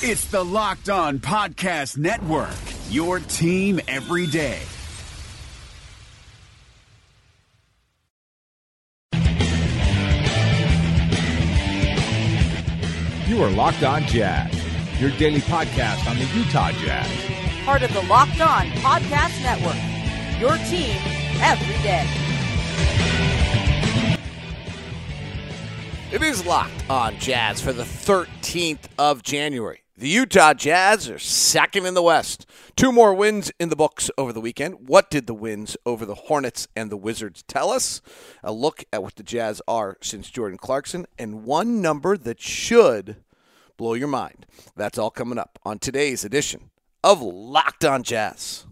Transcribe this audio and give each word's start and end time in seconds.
It's 0.00 0.26
the 0.26 0.44
Locked 0.44 0.90
On 0.90 1.18
Podcast 1.18 1.98
Network, 1.98 2.54
your 2.88 3.18
team 3.18 3.80
every 3.88 4.28
day. 4.28 4.60
You 13.26 13.42
are 13.42 13.50
Locked 13.50 13.82
On 13.82 14.02
Jazz, 14.02 14.54
your 15.00 15.10
daily 15.18 15.40
podcast 15.40 16.08
on 16.08 16.16
the 16.16 16.26
Utah 16.26 16.70
Jazz. 16.70 17.64
Part 17.64 17.82
of 17.82 17.92
the 17.92 18.02
Locked 18.02 18.40
On 18.40 18.66
Podcast 18.68 19.42
Network, 19.42 19.74
your 20.40 20.56
team 20.68 20.96
every 21.42 21.82
day. 21.82 22.06
It 26.12 26.22
is 26.22 26.46
locked 26.46 26.88
on 26.88 27.18
Jazz 27.18 27.60
for 27.60 27.72
the 27.72 27.82
13th 27.82 28.84
of 28.96 29.24
January. 29.24 29.80
The 29.98 30.08
Utah 30.08 30.54
Jazz 30.54 31.10
are 31.10 31.18
second 31.18 31.84
in 31.84 31.94
the 31.94 32.02
West. 32.04 32.46
Two 32.76 32.92
more 32.92 33.12
wins 33.12 33.50
in 33.58 33.68
the 33.68 33.74
books 33.74 34.12
over 34.16 34.32
the 34.32 34.40
weekend. 34.40 34.88
What 34.88 35.10
did 35.10 35.26
the 35.26 35.34
wins 35.34 35.76
over 35.84 36.06
the 36.06 36.14
Hornets 36.14 36.68
and 36.76 36.88
the 36.88 36.96
Wizards 36.96 37.42
tell 37.48 37.70
us? 37.70 38.00
A 38.44 38.52
look 38.52 38.84
at 38.92 39.02
what 39.02 39.16
the 39.16 39.24
Jazz 39.24 39.60
are 39.66 39.96
since 40.00 40.30
Jordan 40.30 40.56
Clarkson, 40.56 41.06
and 41.18 41.42
one 41.42 41.82
number 41.82 42.16
that 42.16 42.40
should 42.40 43.16
blow 43.76 43.94
your 43.94 44.06
mind. 44.06 44.46
That's 44.76 44.98
all 44.98 45.10
coming 45.10 45.36
up 45.36 45.58
on 45.64 45.80
today's 45.80 46.24
edition 46.24 46.70
of 47.02 47.20
Locked 47.20 47.84
On 47.84 48.04
Jazz. 48.04 48.66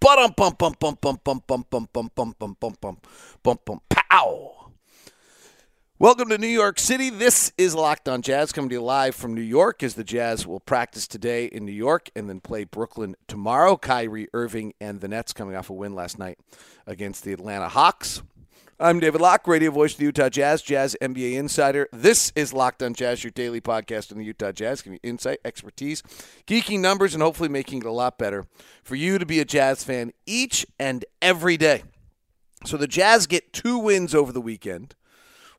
Bum 0.00 0.32
bum 0.36 0.56
bum 0.58 0.74
bum 0.80 0.98
bum 1.00 1.20
bum 1.22 1.42
bum 1.46 1.64
bum 1.70 1.88
bum 1.92 2.10
bum 2.12 2.34
bum 2.36 2.56
bum 2.58 2.98
bum 3.44 3.58
bum 3.64 3.80
pow. 3.88 4.57
Welcome 6.00 6.28
to 6.28 6.38
New 6.38 6.46
York 6.46 6.78
City. 6.78 7.10
This 7.10 7.52
is 7.58 7.74
Locked 7.74 8.08
On 8.08 8.22
Jazz 8.22 8.52
coming 8.52 8.68
to 8.68 8.76
you 8.76 8.80
live 8.80 9.16
from 9.16 9.34
New 9.34 9.40
York 9.40 9.82
as 9.82 9.94
the 9.94 10.04
Jazz 10.04 10.46
will 10.46 10.60
practice 10.60 11.08
today 11.08 11.46
in 11.46 11.64
New 11.64 11.72
York 11.72 12.08
and 12.14 12.28
then 12.28 12.38
play 12.38 12.62
Brooklyn 12.62 13.16
tomorrow. 13.26 13.76
Kyrie 13.76 14.28
Irving 14.32 14.74
and 14.80 15.00
the 15.00 15.08
Nets 15.08 15.32
coming 15.32 15.56
off 15.56 15.70
a 15.70 15.72
win 15.72 15.96
last 15.96 16.16
night 16.16 16.38
against 16.86 17.24
the 17.24 17.32
Atlanta 17.32 17.68
Hawks. 17.68 18.22
I'm 18.78 19.00
David 19.00 19.20
Locke, 19.20 19.48
radio 19.48 19.72
voice 19.72 19.94
of 19.94 19.98
the 19.98 20.04
Utah 20.04 20.28
Jazz, 20.28 20.62
Jazz 20.62 20.96
NBA 21.02 21.32
insider. 21.32 21.88
This 21.92 22.32
is 22.36 22.52
Locked 22.52 22.84
On 22.84 22.94
Jazz, 22.94 23.24
your 23.24 23.32
daily 23.32 23.60
podcast 23.60 24.12
on 24.12 24.18
the 24.18 24.24
Utah 24.24 24.52
Jazz, 24.52 24.82
giving 24.82 25.00
you 25.02 25.10
insight, 25.10 25.40
expertise, 25.44 26.04
geeking 26.46 26.78
numbers, 26.78 27.12
and 27.12 27.24
hopefully 27.24 27.48
making 27.48 27.80
it 27.80 27.86
a 27.86 27.90
lot 27.90 28.18
better 28.18 28.46
for 28.84 28.94
you 28.94 29.18
to 29.18 29.26
be 29.26 29.40
a 29.40 29.44
Jazz 29.44 29.82
fan 29.82 30.12
each 30.26 30.64
and 30.78 31.04
every 31.20 31.56
day. 31.56 31.82
So 32.64 32.76
the 32.76 32.86
Jazz 32.86 33.26
get 33.26 33.52
two 33.52 33.78
wins 33.78 34.14
over 34.14 34.30
the 34.30 34.40
weekend 34.40 34.94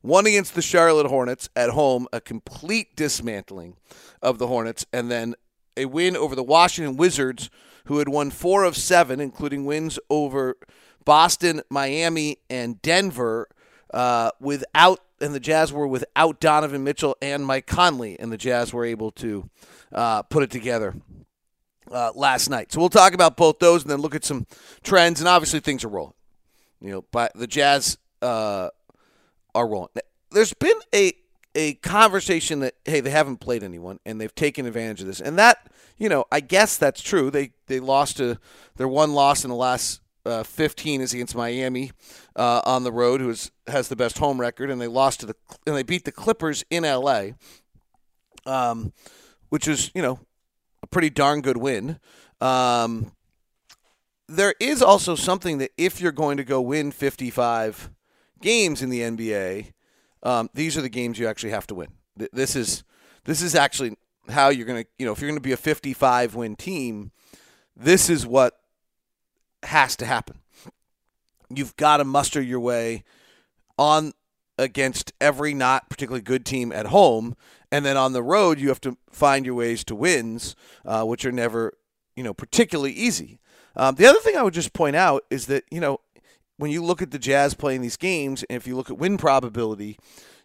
one 0.02 0.26
against 0.26 0.54
the 0.54 0.62
Charlotte 0.62 1.06
Hornets 1.06 1.48
at 1.54 1.70
home, 1.70 2.06
a 2.12 2.20
complete 2.20 2.96
dismantling 2.96 3.76
of 4.22 4.38
the 4.38 4.46
Hornets, 4.46 4.86
and 4.92 5.10
then 5.10 5.34
a 5.76 5.84
win 5.86 6.16
over 6.16 6.34
the 6.34 6.42
Washington 6.42 6.96
Wizards, 6.96 7.50
who 7.84 7.98
had 7.98 8.08
won 8.08 8.30
four 8.30 8.64
of 8.64 8.76
seven, 8.76 9.20
including 9.20 9.64
wins 9.64 9.98
over 10.08 10.56
Boston, 11.04 11.62
Miami, 11.70 12.38
and 12.48 12.80
Denver, 12.82 13.48
uh, 13.92 14.30
without 14.40 15.00
and 15.22 15.34
the 15.34 15.40
Jazz 15.40 15.70
were 15.70 15.86
without 15.86 16.40
Donovan 16.40 16.82
Mitchell 16.82 17.16
and 17.20 17.44
Mike 17.44 17.66
Conley, 17.66 18.18
and 18.18 18.32
the 18.32 18.38
Jazz 18.38 18.72
were 18.72 18.86
able 18.86 19.10
to 19.12 19.50
uh, 19.92 20.22
put 20.22 20.42
it 20.42 20.50
together. 20.50 20.94
Uh, 21.90 22.12
last 22.14 22.48
night, 22.48 22.70
so 22.70 22.78
we'll 22.78 22.88
talk 22.88 23.14
about 23.14 23.36
both 23.36 23.58
those, 23.58 23.82
and 23.82 23.90
then 23.90 23.98
look 23.98 24.14
at 24.14 24.24
some 24.24 24.46
trends. 24.84 25.18
And 25.18 25.28
obviously, 25.28 25.58
things 25.58 25.82
are 25.82 25.88
rolling. 25.88 26.14
You 26.80 26.92
know, 26.92 27.04
but 27.10 27.32
the 27.34 27.48
Jazz 27.48 27.98
uh, 28.22 28.68
are 29.54 29.68
rolling. 29.68 29.88
There's 30.30 30.54
been 30.54 30.78
a 30.94 31.12
a 31.56 31.74
conversation 31.74 32.60
that 32.60 32.74
hey 32.84 33.00
they 33.00 33.10
haven't 33.10 33.38
played 33.38 33.64
anyone 33.64 33.98
and 34.06 34.20
they've 34.20 34.34
taken 34.34 34.66
advantage 34.66 35.00
of 35.00 35.06
this. 35.06 35.20
And 35.20 35.38
that 35.38 35.70
you 35.98 36.08
know 36.08 36.24
I 36.30 36.40
guess 36.40 36.76
that's 36.76 37.02
true. 37.02 37.30
They 37.30 37.52
they 37.66 37.80
lost 37.80 38.18
to 38.18 38.38
their 38.76 38.88
one 38.88 39.12
loss 39.12 39.44
in 39.44 39.50
the 39.50 39.56
last 39.56 40.00
uh, 40.26 40.42
15 40.42 41.00
is 41.00 41.14
against 41.14 41.34
Miami 41.34 41.92
uh, 42.36 42.60
on 42.64 42.84
the 42.84 42.92
road 42.92 43.20
who 43.20 43.34
has 43.66 43.88
the 43.88 43.96
best 43.96 44.18
home 44.18 44.38
record 44.38 44.70
and 44.70 44.80
they 44.80 44.86
lost 44.86 45.20
to 45.20 45.26
the 45.26 45.34
and 45.66 45.74
they 45.74 45.82
beat 45.82 46.04
the 46.04 46.12
Clippers 46.12 46.62
in 46.70 46.84
LA 46.84 47.30
um, 48.46 48.92
which 49.48 49.68
is 49.68 49.90
you 49.94 50.02
know 50.02 50.20
a 50.82 50.86
pretty 50.86 51.10
darn 51.10 51.40
good 51.40 51.56
win. 51.56 51.98
Um, 52.40 53.12
there 54.28 54.54
is 54.60 54.82
also 54.82 55.14
something 55.14 55.58
that 55.58 55.72
if 55.76 56.00
you're 56.00 56.12
going 56.12 56.36
to 56.36 56.44
go 56.44 56.60
win 56.60 56.92
55 56.92 57.90
games 58.40 58.82
in 58.82 58.90
the 58.90 59.00
NBA, 59.00 59.72
um, 60.22 60.50
these 60.54 60.76
are 60.76 60.82
the 60.82 60.88
games 60.88 61.18
you 61.18 61.26
actually 61.26 61.50
have 61.50 61.66
to 61.68 61.74
win. 61.74 61.88
This 62.32 62.56
is 62.56 62.84
this 63.24 63.42
is 63.42 63.54
actually 63.54 63.96
how 64.28 64.48
you're 64.48 64.66
going 64.66 64.82
to, 64.82 64.88
you 64.98 65.06
know, 65.06 65.12
if 65.12 65.20
you're 65.20 65.28
going 65.28 65.38
to 65.38 65.42
be 65.42 65.52
a 65.52 65.56
55 65.56 66.34
win 66.34 66.56
team, 66.56 67.12
this 67.76 68.08
is 68.08 68.26
what 68.26 68.60
has 69.62 69.96
to 69.96 70.06
happen. 70.06 70.38
You've 71.48 71.76
got 71.76 71.98
to 71.98 72.04
muster 72.04 72.40
your 72.40 72.60
way 72.60 73.04
on 73.78 74.12
against 74.58 75.12
every 75.20 75.54
not 75.54 75.88
particularly 75.88 76.22
good 76.22 76.44
team 76.44 76.70
at 76.70 76.86
home, 76.86 77.34
and 77.72 77.84
then 77.84 77.96
on 77.96 78.12
the 78.12 78.22
road 78.22 78.60
you 78.60 78.68
have 78.68 78.80
to 78.82 78.96
find 79.10 79.46
your 79.46 79.54
ways 79.54 79.84
to 79.84 79.94
wins, 79.94 80.54
uh, 80.84 81.04
which 81.04 81.24
are 81.24 81.32
never, 81.32 81.72
you 82.14 82.22
know, 82.22 82.34
particularly 82.34 82.92
easy. 82.92 83.40
Um, 83.76 83.94
the 83.94 84.06
other 84.06 84.18
thing 84.20 84.36
I 84.36 84.42
would 84.42 84.54
just 84.54 84.72
point 84.72 84.96
out 84.96 85.24
is 85.30 85.46
that 85.46 85.64
you 85.70 85.80
know 85.80 86.00
when 86.60 86.70
you 86.70 86.84
look 86.84 87.00
at 87.00 87.10
the 87.10 87.18
Jazz 87.18 87.54
playing 87.54 87.80
these 87.80 87.96
games, 87.96 88.42
and 88.44 88.56
if 88.56 88.66
you 88.66 88.76
look 88.76 88.90
at 88.90 88.98
win 88.98 89.16
probability, 89.16 89.98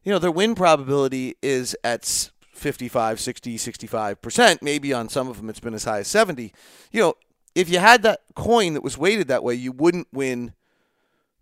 you 0.04 0.12
know, 0.12 0.20
their 0.20 0.32
win 0.32 0.56
probability 0.56 1.36
is 1.42 1.76
at 1.84 2.06
55, 2.54 3.20
60, 3.20 3.58
65%. 3.58 4.62
Maybe 4.62 4.94
on 4.94 5.10
some 5.10 5.28
of 5.28 5.38
them 5.38 5.50
it's 5.50 5.60
been 5.60 5.74
as 5.74 5.84
high 5.84 6.00
as 6.00 6.08
70. 6.08 6.54
You 6.92 7.02
know, 7.02 7.14
if 7.54 7.70
you 7.70 7.80
had 7.80 8.02
that 8.04 8.22
coin 8.34 8.74
that 8.76 8.84
was 8.84 8.98
weighted 8.98 9.28
that 9.28 9.44
way, 9.44 9.56
you 9.56 9.74
wouldn't 9.74 10.08
win 10.14 10.54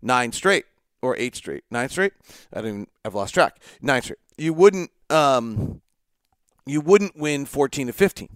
nine 0.02 0.32
straight 0.32 0.64
or 1.02 1.16
eight 1.16 1.36
straight. 1.36 1.62
Nine 1.70 1.88
straight? 1.88 2.12
I 2.52 2.60
didn't 2.60 2.88
I've 3.04 3.14
lost 3.14 3.34
track. 3.34 3.60
Nine 3.80 4.02
straight. 4.02 4.18
You 4.36 4.52
wouldn't 4.54 4.90
um 5.08 5.82
you 6.66 6.80
wouldn't 6.80 7.16
win 7.16 7.46
14 7.46 7.86
to 7.86 7.92
15. 7.92 8.28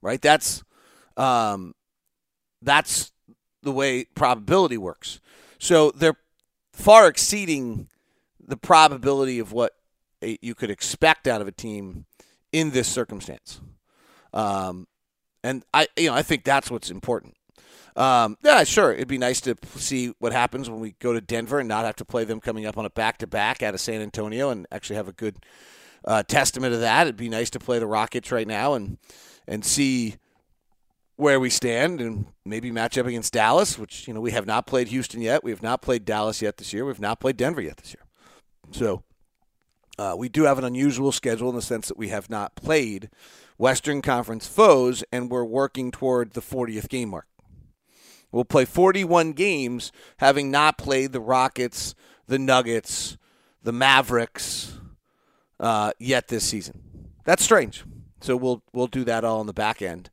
Right? 0.00 0.22
That's 0.22 0.62
um 1.16 1.74
that's 2.62 3.12
the 3.66 3.72
way 3.72 4.04
probability 4.14 4.78
works. 4.78 5.20
So 5.58 5.90
they're 5.90 6.16
far 6.72 7.08
exceeding 7.08 7.88
the 8.40 8.56
probability 8.56 9.38
of 9.38 9.52
what 9.52 9.72
a, 10.22 10.38
you 10.40 10.54
could 10.54 10.70
expect 10.70 11.26
out 11.26 11.42
of 11.42 11.48
a 11.48 11.52
team 11.52 12.06
in 12.52 12.70
this 12.70 12.88
circumstance. 12.88 13.60
Um, 14.32 14.86
and 15.42 15.64
I, 15.74 15.88
you 15.96 16.08
know, 16.08 16.14
I 16.14 16.22
think 16.22 16.44
that's 16.44 16.70
what's 16.70 16.90
important. 16.90 17.34
Um, 17.96 18.36
yeah, 18.44 18.62
sure, 18.64 18.92
it'd 18.92 19.08
be 19.08 19.18
nice 19.18 19.40
to 19.42 19.56
see 19.74 20.12
what 20.18 20.32
happens 20.32 20.68
when 20.68 20.80
we 20.80 20.94
go 21.00 21.12
to 21.12 21.20
Denver 21.20 21.58
and 21.58 21.68
not 21.68 21.86
have 21.86 21.96
to 21.96 22.04
play 22.04 22.24
them 22.24 22.40
coming 22.40 22.66
up 22.66 22.76
on 22.76 22.84
a 22.84 22.90
back 22.90 23.18
to 23.18 23.26
back 23.26 23.62
out 23.62 23.74
of 23.74 23.80
San 23.80 24.02
Antonio 24.02 24.50
and 24.50 24.66
actually 24.70 24.96
have 24.96 25.08
a 25.08 25.12
good 25.12 25.36
uh, 26.04 26.22
testament 26.22 26.74
of 26.74 26.80
that. 26.80 27.06
It'd 27.06 27.16
be 27.16 27.30
nice 27.30 27.50
to 27.50 27.58
play 27.58 27.78
the 27.78 27.86
Rockets 27.86 28.30
right 28.30 28.46
now 28.46 28.74
and 28.74 28.98
and 29.48 29.64
see 29.64 30.16
where 31.16 31.40
we 31.40 31.50
stand 31.50 32.00
and 32.00 32.26
maybe 32.44 32.70
match 32.70 32.96
up 32.98 33.06
against 33.06 33.32
Dallas, 33.32 33.78
which, 33.78 34.06
you 34.06 34.14
know, 34.14 34.20
we 34.20 34.32
have 34.32 34.46
not 34.46 34.66
played 34.66 34.88
Houston 34.88 35.22
yet. 35.22 35.42
We 35.42 35.50
have 35.50 35.62
not 35.62 35.82
played 35.82 36.04
Dallas 36.04 36.42
yet 36.42 36.58
this 36.58 36.72
year. 36.72 36.84
We've 36.84 37.00
not 37.00 37.20
played 37.20 37.36
Denver 37.36 37.62
yet 37.62 37.78
this 37.78 37.94
year. 37.94 38.04
So 38.70 39.02
uh, 39.98 40.14
we 40.16 40.28
do 40.28 40.44
have 40.44 40.58
an 40.58 40.64
unusual 40.64 41.12
schedule 41.12 41.48
in 41.48 41.56
the 41.56 41.62
sense 41.62 41.88
that 41.88 41.96
we 41.96 42.08
have 42.08 42.28
not 42.28 42.54
played 42.54 43.08
Western 43.56 44.02
Conference 44.02 44.46
foes 44.46 45.02
and 45.10 45.30
we're 45.30 45.44
working 45.44 45.90
toward 45.90 46.32
the 46.32 46.42
40th 46.42 46.88
game 46.88 47.10
mark. 47.10 47.26
We'll 48.30 48.44
play 48.44 48.66
41 48.66 49.32
games 49.32 49.92
having 50.18 50.50
not 50.50 50.76
played 50.76 51.12
the 51.12 51.20
Rockets, 51.20 51.94
the 52.26 52.38
Nuggets, 52.38 53.16
the 53.62 53.72
Mavericks 53.72 54.78
uh, 55.58 55.92
yet 55.98 56.28
this 56.28 56.44
season. 56.44 56.82
That's 57.24 57.42
strange. 57.42 57.84
So 58.20 58.36
we'll 58.36 58.62
we'll 58.72 58.88
do 58.88 59.04
that 59.04 59.24
all 59.24 59.40
on 59.40 59.46
the 59.46 59.52
back 59.52 59.80
end 59.80 60.10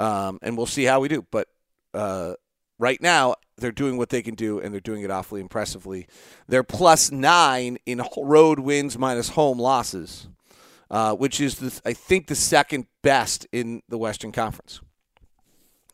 um, 0.00 0.38
and 0.42 0.56
we'll 0.56 0.66
see 0.66 0.84
how 0.84 0.98
we 1.00 1.08
do. 1.08 1.24
But 1.30 1.48
uh, 1.94 2.34
right 2.78 3.00
now, 3.00 3.34
they're 3.58 3.70
doing 3.70 3.98
what 3.98 4.08
they 4.08 4.22
can 4.22 4.34
do, 4.34 4.58
and 4.58 4.72
they're 4.72 4.80
doing 4.80 5.02
it 5.02 5.10
awfully 5.10 5.40
impressively. 5.40 6.06
They're 6.48 6.64
plus 6.64 7.12
nine 7.12 7.78
in 7.84 8.02
road 8.16 8.58
wins 8.58 8.98
minus 8.98 9.30
home 9.30 9.58
losses, 9.58 10.28
uh, 10.90 11.14
which 11.14 11.40
is, 11.40 11.58
the, 11.58 11.80
I 11.84 11.92
think, 11.92 12.26
the 12.26 12.34
second 12.34 12.86
best 13.02 13.46
in 13.52 13.82
the 13.88 13.98
Western 13.98 14.32
Conference. 14.32 14.80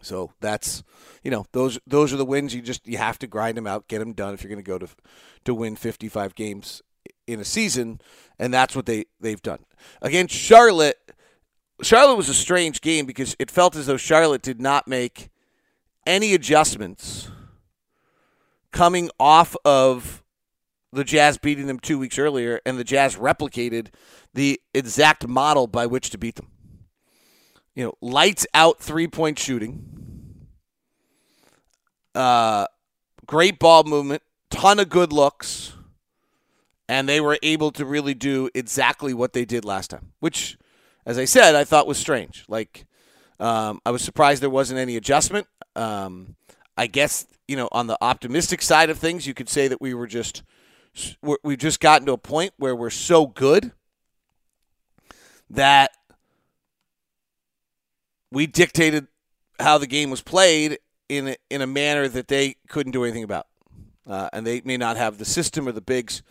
So 0.01 0.31
that's 0.41 0.85
you 1.25 1.33
know 1.33 1.47
those 1.51 1.81
those 1.85 2.13
are 2.13 2.17
the 2.17 2.25
wins 2.25 2.55
you 2.55 2.63
just 2.63 2.87
you 2.87 2.97
have 2.99 3.19
to 3.19 3.27
grind 3.27 3.57
them 3.57 3.67
out, 3.67 3.89
get 3.89 3.99
them 3.99 4.13
done 4.13 4.35
if 4.35 4.43
you're 4.43 4.51
going 4.51 4.63
to 4.63 4.71
go 4.71 4.79
to 4.79 4.87
to 5.47 5.55
win 5.55 5.75
55 5.75 6.37
games 6.37 6.81
in 7.27 7.41
a 7.41 7.45
season, 7.45 8.01
and 8.39 8.55
that's 8.55 8.77
what 8.77 8.87
they 8.87 9.07
they've 9.21 9.43
done 9.43 9.65
against 10.01 10.35
Charlotte. 10.35 10.99
Charlotte 11.83 12.17
was 12.17 12.29
a 12.29 12.35
strange 12.35 12.81
game 12.81 13.07
because 13.07 13.37
it 13.39 13.51
felt 13.51 13.77
as 13.77 13.87
though 13.87 13.97
Charlotte 13.97 14.43
did 14.43 14.61
not 14.61 14.89
make 14.89 15.29
any 16.07 16.35
adjustments 16.35 17.31
coming 18.73 19.11
off 19.21 19.57
of 19.65 20.23
the 20.93 21.05
Jazz 21.05 21.37
beating 21.37 21.67
them 21.67 21.79
two 21.79 21.99
weeks 21.99 22.19
earlier, 22.19 22.61
and 22.65 22.79
the 22.79 22.85
Jazz 22.85 23.17
replicated 23.17 23.89
the 24.33 24.61
exact 24.73 25.27
model 25.27 25.67
by 25.67 25.87
which 25.87 26.11
to 26.11 26.19
beat 26.19 26.37
them. 26.37 26.49
you 27.75 27.85
know, 27.85 27.95
lights 28.01 28.47
out 28.55 28.81
three 28.81 29.07
point 29.07 29.39
shooting. 29.39 29.85
Uh, 32.15 32.67
great 33.27 33.59
ball 33.59 33.85
movement, 33.85 34.23
ton 34.51 34.81
of 34.81 34.89
good 34.89 35.13
looks, 35.13 35.75
and 36.89 37.09
they 37.09 37.21
were 37.21 37.39
able 37.43 37.71
to 37.73 37.85
really 37.85 38.15
do 38.15 38.49
exactly 38.55 39.13
what 39.13 39.35
they 39.35 39.45
did 39.45 39.65
last 39.65 39.91
time, 39.91 40.13
which, 40.21 40.57
as 41.07 41.17
I 41.19 41.25
said, 41.25 41.55
I 41.55 41.65
thought 41.65 41.87
was 41.87 41.99
strange. 41.99 42.45
Like, 42.49 42.85
um, 43.41 43.81
I 43.87 43.91
was 43.91 44.03
surprised 44.03 44.43
there 44.43 44.51
wasn't 44.51 44.81
any 44.81 44.97
adjustment. 44.97 45.47
Um, 45.75 46.37
I 46.77 46.87
guess 46.87 47.27
you 47.49 47.57
know, 47.57 47.69
on 47.73 47.87
the 47.87 47.97
optimistic 48.01 48.61
side 48.61 48.91
of 48.91 48.99
things, 48.99 49.27
you 49.27 49.35
could 49.35 49.49
say 49.49 49.69
that 49.69 49.81
we 49.81 49.95
were 49.95 50.07
just 50.07 50.43
we've 51.43 51.59
just 51.59 51.81
gotten 51.81 52.07
to 52.07 52.13
a 52.13 52.19
point 52.19 52.53
where 52.57 52.75
we're 52.75 52.91
so 52.91 53.27
good 53.27 53.73
that 55.51 55.91
we 58.33 58.47
dictated 58.47 59.07
how 59.61 59.79
the 59.79 59.87
game 59.87 60.11
was 60.11 60.23
played 60.23 60.79
in 61.09 61.29
a, 61.29 61.37
in 61.51 61.61
a 61.61 61.67
manner 61.67 62.09
that 62.09 62.29
they 62.29 62.57
couldn't 62.69 62.93
do 62.93 63.05
anything 63.05 63.23
about, 63.23 63.47
uh, 64.07 64.29
and 64.33 64.47
they 64.47 64.63
may 64.65 64.77
not 64.77 64.97
have 64.97 65.19
the 65.19 65.25
system 65.25 65.69
or 65.69 65.73
the 65.73 65.81
bigs 65.81 66.23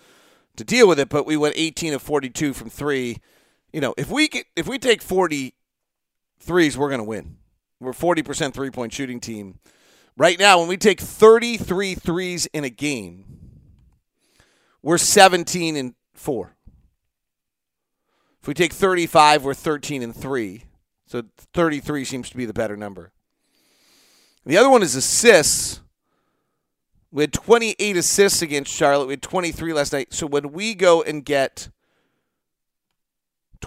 to 0.57 0.63
deal 0.63 0.87
with 0.87 0.99
it. 0.99 1.09
But 1.09 1.25
we 1.25 1.37
went 1.37 1.55
18 1.57 1.93
of 1.93 2.01
42 2.01 2.53
from 2.53 2.69
three. 2.69 3.19
You 3.75 3.81
know, 3.81 3.93
if 3.97 4.09
we 4.09 4.29
get, 4.29 4.45
if 4.55 4.69
we 4.69 4.79
take 4.79 5.01
40 5.01 5.53
threes, 6.39 6.77
we're 6.77 6.87
going 6.87 6.99
to 6.99 7.03
win. 7.03 7.35
We're 7.81 7.91
40% 7.91 8.53
three 8.53 8.71
point 8.71 8.93
shooting 8.93 9.19
team. 9.19 9.59
Right 10.15 10.39
now, 10.39 10.59
when 10.59 10.69
we 10.69 10.77
take 10.77 11.01
33 11.01 11.95
threes 11.95 12.45
in 12.53 12.63
a 12.63 12.69
game, 12.69 13.25
we're 14.81 14.97
17 14.97 15.75
and 15.75 15.93
4. 16.13 16.55
If 18.41 18.47
we 18.47 18.53
take 18.53 18.71
35, 18.71 19.43
we're 19.43 19.53
13 19.53 20.01
and 20.03 20.15
3. 20.15 20.63
So 21.07 21.23
33 21.53 22.05
seems 22.05 22.29
to 22.29 22.37
be 22.37 22.45
the 22.45 22.53
better 22.53 22.77
number. 22.77 23.11
The 24.45 24.55
other 24.55 24.69
one 24.69 24.83
is 24.83 24.95
assists. 24.95 25.81
We 27.11 27.23
had 27.23 27.33
28 27.33 27.97
assists 27.97 28.41
against 28.41 28.71
Charlotte. 28.71 29.07
We 29.07 29.13
had 29.13 29.21
23 29.21 29.73
last 29.73 29.91
night. 29.91 30.13
So 30.13 30.27
when 30.27 30.53
we 30.53 30.75
go 30.75 31.01
and 31.01 31.25
get 31.25 31.67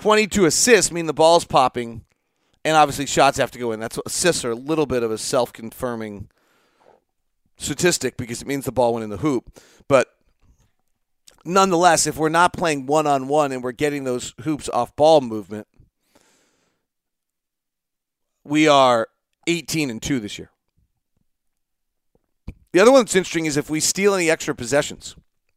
22 0.01 0.45
assists, 0.45 0.93
mean 0.93 1.07
the 1.07 1.13
ball's 1.13 1.45
popping, 1.45 2.05
and 2.65 2.77
obviously 2.77 3.05
shots 3.05 3.37
have 3.39 3.51
to 3.51 3.59
go 3.59 3.73
in. 3.73 3.81
That's 3.81 3.97
what 3.97 4.07
assists 4.07 4.45
are 4.45 4.53
a 4.53 4.55
little 4.55 4.87
bit 4.87 5.03
of 5.03 5.11
a 5.11 5.19
self-confirming 5.19 6.29
statistic 7.57 8.17
because 8.17 8.41
it 8.41 8.47
means 8.47 8.65
the 8.65 8.71
ball 8.71 8.95
went 8.95 9.03
in 9.03 9.11
the 9.11 9.17
hoop. 9.17 9.61
But 9.89 10.15
nonetheless, 11.45 12.07
if 12.07 12.17
we're 12.17 12.29
not 12.29 12.53
playing 12.53 12.87
one-on-one 12.87 13.51
and 13.51 13.63
we're 13.63 13.73
getting 13.73 14.05
those 14.05 14.35
hoops 14.43 14.69
off 14.69 14.95
ball 14.95 15.21
movement, 15.21 15.67
we 18.45 18.69
are 18.69 19.09
18 19.49 19.91
and 19.91 20.01
2 20.01 20.21
this 20.21 20.39
year. 20.39 20.51
The 22.73 22.79
other 22.79 22.93
one 22.93 23.01
that's 23.01 23.17
interesting 23.17 23.47
is 23.47 23.57
if 23.57 23.69
we 23.69 23.81
steal 23.81 24.15
any 24.15 24.31
extra 24.31 24.55
possessions 24.55 25.17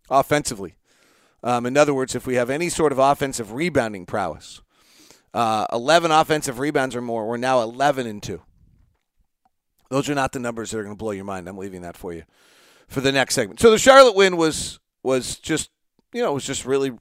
offensively. 0.10 0.76
Um, 1.44 1.66
in 1.66 1.76
other 1.76 1.94
words, 1.94 2.16
if 2.16 2.28
we 2.28 2.36
have 2.36 2.50
any 2.50 2.70
sort 2.70 2.92
of 2.92 3.00
offensive 3.00 3.54
rebounding 3.54 4.06
prowess, 4.06 4.62
uh, 5.34 5.66
11 5.72 6.12
offensive 6.12 6.60
rebounds 6.60 6.96
or 6.96 7.02
more, 7.02 7.28
we're 7.28 7.38
now 7.38 7.62
11 7.62 8.06
and 8.06 8.22
2. 8.22 8.42
Those 9.90 10.10
are 10.10 10.16
not 10.16 10.32
the 10.32 10.40
numbers 10.40 10.72
that 10.72 10.80
are 10.80 10.84
going 10.84 10.96
to 10.96 11.00
blow 11.00 11.12
your 11.12 11.26
mind. 11.26 11.48
I'm 11.48 11.58
leaving 11.58 11.82
that 11.82 11.98
for 11.98 12.14
you 12.14 12.24
for 12.88 13.02
the 13.02 13.12
next 13.12 13.36
segment. 13.36 13.60
So 13.60 13.72
the 13.72 13.78
Charlotte 13.78 14.16
win 14.16 14.38
was 14.38 14.80
was 15.04 15.38
just 15.38 15.70
you 16.14 16.22
know 16.22 16.34
was 16.34 16.46
just 16.46 16.66
really 16.66 16.92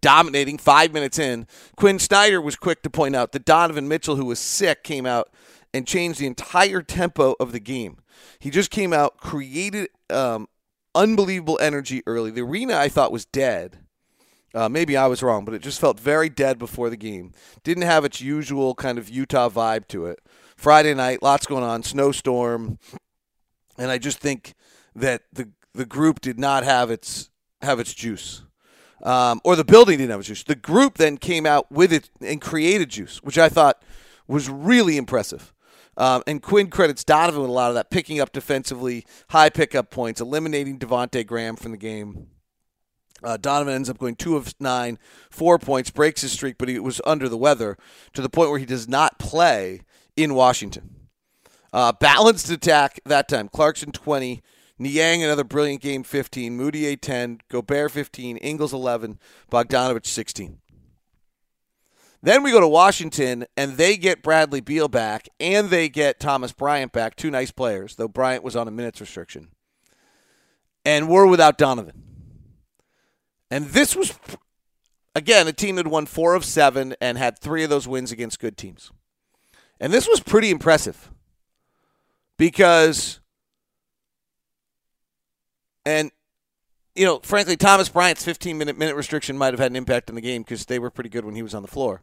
dominating. 0.00 0.58
Five 0.58 0.92
minutes 0.92 1.18
in, 1.18 1.46
Quinn 1.76 1.98
Snyder 1.98 2.40
was 2.40 2.56
quick 2.56 2.82
to 2.82 2.90
point 2.90 3.16
out 3.16 3.32
that 3.32 3.44
Donovan 3.44 3.88
Mitchell, 3.88 4.16
who 4.16 4.26
was 4.26 4.38
sick, 4.38 4.84
came 4.84 5.06
out 5.06 5.30
and 5.72 5.86
changed 5.86 6.18
the 6.18 6.26
entire 6.26 6.82
tempo 6.82 7.34
of 7.40 7.52
the 7.52 7.60
game. 7.60 7.98
He 8.38 8.50
just 8.50 8.70
came 8.70 8.92
out, 8.92 9.18
created 9.18 9.88
um, 10.10 10.48
unbelievable 10.94 11.58
energy 11.60 12.02
early. 12.06 12.30
The 12.30 12.42
arena 12.42 12.76
I 12.76 12.88
thought 12.88 13.12
was 13.12 13.24
dead. 13.24 13.78
Uh, 14.54 14.68
maybe 14.68 14.96
I 14.96 15.06
was 15.06 15.22
wrong, 15.22 15.44
but 15.44 15.54
it 15.54 15.62
just 15.62 15.80
felt 15.80 16.00
very 16.00 16.28
dead 16.28 16.58
before 16.58 16.88
the 16.88 16.96
game. 16.96 17.32
Didn't 17.64 17.84
have 17.84 18.04
its 18.04 18.20
usual 18.20 18.74
kind 18.74 18.98
of 18.98 19.08
Utah 19.08 19.50
vibe 19.50 19.86
to 19.88 20.06
it. 20.06 20.20
Friday 20.56 20.94
night, 20.94 21.22
lots 21.22 21.46
going 21.46 21.62
on, 21.62 21.82
snowstorm, 21.82 22.78
and 23.76 23.90
I 23.90 23.98
just 23.98 24.18
think 24.18 24.54
that 24.94 25.22
the 25.32 25.50
the 25.74 25.86
group 25.86 26.20
did 26.20 26.40
not 26.40 26.64
have 26.64 26.90
its 26.90 27.30
have 27.60 27.78
its 27.78 27.94
juice 27.94 28.42
um, 29.02 29.40
or 29.44 29.56
the 29.56 29.64
building 29.64 29.98
didn't 29.98 30.10
have 30.10 30.20
its 30.20 30.28
juice. 30.28 30.42
The 30.42 30.54
group 30.54 30.98
then 30.98 31.16
came 31.16 31.46
out 31.46 31.70
with 31.70 31.92
it 31.92 32.10
and 32.20 32.40
created 32.40 32.90
juice, 32.90 33.22
which 33.22 33.38
I 33.38 33.48
thought 33.48 33.82
was 34.26 34.48
really 34.48 34.96
impressive. 34.96 35.52
Um, 35.98 36.22
and 36.28 36.40
Quinn 36.40 36.70
credits 36.70 37.02
Donovan 37.02 37.42
with 37.42 37.50
a 37.50 37.52
lot 37.52 37.70
of 37.70 37.74
that, 37.74 37.90
picking 37.90 38.20
up 38.20 38.32
defensively, 38.32 39.04
high 39.30 39.50
pickup 39.50 39.90
points, 39.90 40.20
eliminating 40.20 40.78
Devonte 40.78 41.26
Graham 41.26 41.56
from 41.56 41.72
the 41.72 41.76
game. 41.76 42.28
Uh, 43.22 43.36
Donovan 43.36 43.74
ends 43.74 43.90
up 43.90 43.98
going 43.98 44.14
two 44.14 44.36
of 44.36 44.54
nine, 44.60 44.96
four 45.28 45.58
points, 45.58 45.90
breaks 45.90 46.22
his 46.22 46.30
streak, 46.30 46.56
but 46.56 46.68
he 46.68 46.78
was 46.78 47.00
under 47.04 47.28
the 47.28 47.36
weather 47.36 47.76
to 48.14 48.22
the 48.22 48.28
point 48.28 48.50
where 48.50 48.60
he 48.60 48.64
does 48.64 48.88
not 48.88 49.18
play 49.18 49.80
in 50.16 50.34
Washington. 50.34 50.94
Uh, 51.72 51.92
balanced 51.92 52.48
attack 52.48 53.00
that 53.04 53.28
time. 53.28 53.48
Clarkson 53.48 53.90
20, 53.90 54.40
Niang, 54.78 55.24
another 55.24 55.42
brilliant 55.42 55.82
game, 55.82 56.04
15. 56.04 56.56
Mudiay, 56.56 56.98
10. 57.00 57.40
Gobert, 57.48 57.90
15. 57.90 58.36
Ingles, 58.36 58.72
11. 58.72 59.18
Bogdanovic, 59.50 60.06
16. 60.06 60.58
Then 62.22 62.42
we 62.42 62.50
go 62.50 62.60
to 62.60 62.68
Washington, 62.68 63.46
and 63.56 63.76
they 63.76 63.96
get 63.96 64.22
Bradley 64.22 64.60
Beal 64.60 64.88
back, 64.88 65.28
and 65.38 65.70
they 65.70 65.88
get 65.88 66.18
Thomas 66.18 66.52
Bryant 66.52 66.92
back, 66.92 67.14
two 67.14 67.30
nice 67.30 67.50
players, 67.50 67.96
though 67.96 68.08
Bryant 68.08 68.42
was 68.42 68.56
on 68.56 68.66
a 68.66 68.72
minutes 68.72 69.00
restriction. 69.00 69.48
And 70.84 71.08
we're 71.08 71.26
without 71.26 71.58
Donovan. 71.58 72.02
And 73.50 73.66
this 73.66 73.94
was, 73.94 74.18
again, 75.14 75.46
a 75.46 75.52
team 75.52 75.76
that 75.76 75.86
won 75.86 76.06
four 76.06 76.34
of 76.34 76.44
seven 76.44 76.94
and 77.00 77.18
had 77.18 77.38
three 77.38 77.62
of 77.62 77.70
those 77.70 77.86
wins 77.86 78.10
against 78.10 78.40
good 78.40 78.56
teams. 78.56 78.90
And 79.80 79.92
this 79.92 80.08
was 80.08 80.20
pretty 80.20 80.50
impressive 80.50 81.12
because 82.36 83.20
and 85.86 86.10
you 86.94 87.04
know, 87.04 87.20
frankly, 87.22 87.56
Thomas 87.56 87.88
Bryant's 87.88 88.24
15 88.24 88.58
minute 88.58 88.76
minute 88.76 88.96
restriction 88.96 89.38
might 89.38 89.52
have 89.52 89.60
had 89.60 89.70
an 89.70 89.76
impact 89.76 90.10
on 90.10 90.16
the 90.16 90.20
game 90.20 90.42
because 90.42 90.66
they 90.66 90.78
were 90.78 90.90
pretty 90.90 91.10
good 91.10 91.24
when 91.24 91.36
he 91.36 91.42
was 91.42 91.54
on 91.54 91.62
the 91.62 91.68
floor. 91.68 92.02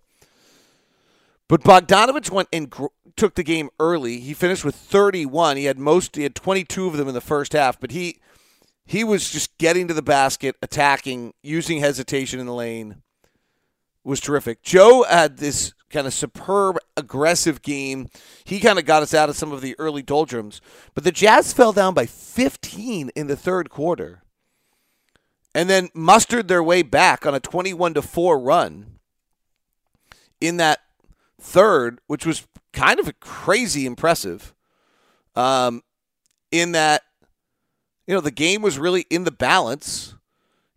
But 1.47 1.63
Bogdanovic 1.63 2.31
went 2.31 2.49
and 2.51 2.69
gr- 2.69 2.87
took 3.15 3.35
the 3.35 3.43
game 3.43 3.69
early. 3.79 4.19
He 4.19 4.33
finished 4.33 4.65
with 4.65 4.75
31. 4.75 5.57
He 5.57 5.65
had 5.65 5.77
most. 5.77 6.15
He 6.15 6.23
had 6.23 6.35
22 6.35 6.87
of 6.87 6.97
them 6.97 7.07
in 7.07 7.13
the 7.13 7.21
first 7.21 7.53
half, 7.53 7.79
but 7.79 7.91
he 7.91 8.19
he 8.85 9.03
was 9.03 9.29
just 9.29 9.57
getting 9.57 9.87
to 9.87 9.93
the 9.93 10.01
basket, 10.01 10.55
attacking, 10.61 11.33
using 11.41 11.79
hesitation 11.79 12.39
in 12.39 12.45
the 12.45 12.53
lane. 12.53 13.01
Was 14.03 14.19
terrific. 14.19 14.61
Joe 14.61 15.03
had 15.09 15.37
this 15.37 15.73
kind 15.89 16.05
of 16.05 16.13
superb, 16.13 16.77
aggressive 16.95 17.63
game. 17.63 18.07
He 18.43 18.59
kind 18.59 18.77
of 18.77 18.85
got 18.85 19.01
us 19.01 19.15
out 19.15 19.29
of 19.29 19.35
some 19.35 19.51
of 19.51 19.61
the 19.61 19.75
early 19.79 20.03
doldrums. 20.03 20.61
But 20.93 21.03
the 21.03 21.11
Jazz 21.11 21.53
fell 21.53 21.71
down 21.71 21.95
by 21.95 22.05
15 22.05 23.09
in 23.15 23.27
the 23.27 23.35
third 23.35 23.71
quarter 23.71 24.21
and 25.55 25.69
then 25.69 25.89
mustered 25.95 26.47
their 26.47 26.61
way 26.61 26.83
back 26.83 27.25
on 27.25 27.33
a 27.33 27.39
21 27.39 27.95
to 27.95 28.01
4 28.03 28.37
run 28.37 28.99
in 30.39 30.57
that 30.57 30.81
third, 31.45 31.99
which 32.07 32.25
was 32.25 32.47
kind 32.73 32.99
of 32.99 33.19
crazy 33.19 33.85
impressive. 33.85 34.53
Um, 35.35 35.83
in 36.51 36.71
that, 36.73 37.03
you 38.07 38.13
know, 38.13 38.21
the 38.21 38.31
game 38.31 38.61
was 38.61 38.79
really 38.79 39.05
in 39.09 39.23
the 39.23 39.31
balance. 39.31 40.15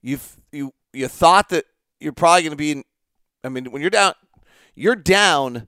You 0.02 0.18
you 0.52 0.72
you 0.92 1.08
thought 1.08 1.48
that 1.50 1.64
you're 2.00 2.12
probably 2.12 2.42
going 2.42 2.50
to 2.50 2.56
be 2.56 2.72
in. 2.72 2.84
I 3.44 3.48
mean, 3.48 3.70
when 3.70 3.80
you're 3.80 3.90
down 3.90 4.14
you're 4.78 4.96
down 4.96 5.66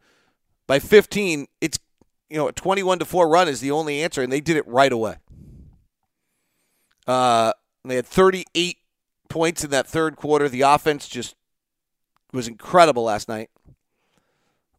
by 0.67 0.79
15. 0.79 1.47
It's 1.61 1.79
you 2.31 2.37
know 2.37 2.49
a 2.49 2.53
21 2.53 3.01
to 3.01 3.05
four 3.05 3.29
run 3.29 3.49
is 3.49 3.61
the 3.61 3.73
only 3.73 4.03
answer, 4.03 4.23
and 4.23 4.33
they 4.33 4.41
did 4.41 4.57
it 4.57 4.67
right 4.67 4.93
away. 4.93 5.17
Uh, 7.07 7.53
they 7.85 7.97
had 7.97 8.07
38 8.07 8.77
points 9.29 9.65
in 9.65 9.71
that 9.71 9.87
third 9.87 10.17
quarter. 10.17 10.49
The 10.49 10.63
offense 10.63 11.09
just 11.09 11.35
was 12.33 12.47
incredible 12.47 13.03
last 13.05 13.29
night. 13.29 13.51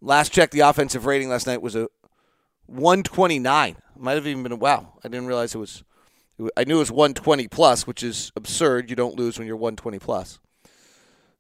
Last 0.02 0.32
check, 0.32 0.52
the 0.52 0.62
offensive 0.62 1.06
rating 1.06 1.30
last 1.30 1.46
night 1.46 1.62
was 1.62 1.76
a 1.76 1.88
129. 2.66 3.76
Might 3.98 4.14
have 4.14 4.26
even 4.26 4.44
been 4.44 4.58
wow. 4.60 4.94
I 5.04 5.08
didn't 5.08 5.28
realize 5.28 5.54
it 5.54 5.60
was. 5.60 5.84
I 6.58 6.64
knew 6.64 6.78
it 6.78 6.80
was 6.80 6.92
120 6.92 7.48
plus, 7.50 7.86
which 7.86 8.02
is 8.02 8.32
absurd. 8.36 8.90
You 8.90 8.96
don't 8.96 9.16
lose 9.16 9.38
when 9.38 9.48
you're 9.48 9.56
120 9.56 10.00
plus. 10.00 10.40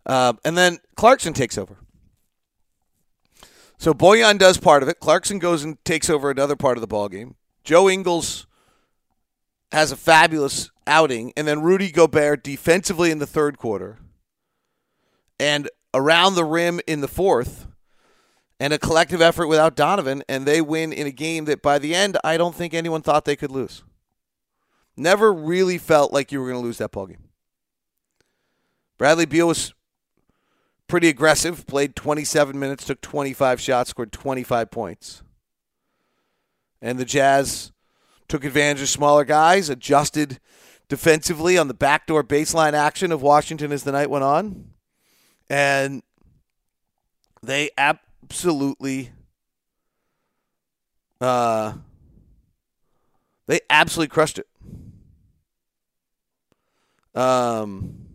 Uh, 0.05 0.33
and 0.45 0.55
then 0.55 0.77
Clarkson 0.95 1.33
takes 1.33 1.57
over. 1.57 1.77
So 3.79 3.95
Bojan 3.95 4.37
does 4.37 4.59
part 4.59 4.83
of 4.83 4.89
it. 4.89 4.99
Clarkson 4.99 5.39
goes 5.39 5.63
and 5.63 5.83
takes 5.83 6.07
over 6.07 6.29
another 6.29 6.55
part 6.55 6.77
of 6.77 6.81
the 6.81 6.87
ball 6.87 7.09
game. 7.09 7.35
Joe 7.63 7.89
Ingles 7.89 8.45
has 9.71 9.91
a 9.91 9.97
fabulous 9.97 10.69
outing, 10.85 11.33
and 11.35 11.47
then 11.47 11.61
Rudy 11.61 11.91
Gobert 11.91 12.43
defensively 12.43 13.09
in 13.09 13.17
the 13.17 13.25
third 13.25 13.57
quarter, 13.57 13.97
and 15.39 15.67
around 15.95 16.35
the 16.35 16.45
rim 16.45 16.79
in 16.85 17.01
the 17.01 17.07
fourth. 17.07 17.67
And 18.61 18.73
a 18.73 18.77
collective 18.77 19.23
effort 19.23 19.47
without 19.47 19.75
Donovan, 19.75 20.21
and 20.29 20.45
they 20.45 20.61
win 20.61 20.93
in 20.93 21.07
a 21.07 21.11
game 21.11 21.45
that 21.45 21.63
by 21.63 21.79
the 21.79 21.95
end, 21.95 22.19
I 22.23 22.37
don't 22.37 22.53
think 22.53 22.75
anyone 22.75 23.01
thought 23.01 23.25
they 23.25 23.35
could 23.35 23.49
lose. 23.49 23.83
Never 24.95 25.33
really 25.33 25.79
felt 25.79 26.13
like 26.13 26.31
you 26.31 26.39
were 26.39 26.45
going 26.45 26.61
to 26.61 26.63
lose 26.63 26.77
that 26.77 26.91
ball 26.91 27.07
game. 27.07 27.29
Bradley 28.99 29.25
Beal 29.25 29.47
was 29.47 29.73
pretty 30.85 31.07
aggressive, 31.07 31.65
played 31.65 31.95
27 31.95 32.59
minutes, 32.59 32.85
took 32.85 33.01
25 33.01 33.59
shots, 33.59 33.89
scored 33.89 34.11
25 34.11 34.69
points. 34.69 35.23
And 36.83 36.99
the 36.99 37.05
Jazz 37.05 37.71
took 38.27 38.43
advantage 38.43 38.83
of 38.83 38.89
smaller 38.89 39.25
guys, 39.25 39.71
adjusted 39.71 40.39
defensively 40.87 41.57
on 41.57 41.67
the 41.67 41.73
backdoor 41.73 42.23
baseline 42.23 42.73
action 42.73 43.11
of 43.11 43.23
Washington 43.23 43.71
as 43.71 43.85
the 43.85 43.91
night 43.91 44.11
went 44.11 44.23
on. 44.23 44.69
And 45.49 46.03
they 47.41 47.71
absolutely 48.31 49.11
uh 51.19 51.73
they 53.45 53.59
absolutely 53.69 54.07
crushed 54.07 54.39
it. 54.39 54.47
Um 57.13 58.05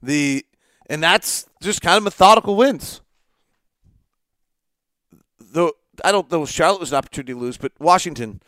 the 0.00 0.46
and 0.88 1.02
that's 1.02 1.46
just 1.60 1.82
kind 1.82 1.96
of 1.96 2.04
methodical 2.04 2.54
wins. 2.54 3.00
Though 5.40 5.72
I 6.04 6.12
don't 6.12 6.30
know 6.30 6.46
Charlotte 6.46 6.78
was 6.78 6.92
an 6.92 6.98
opportunity 6.98 7.32
to 7.32 7.38
lose, 7.40 7.56
but 7.56 7.72
Washington 7.80 8.40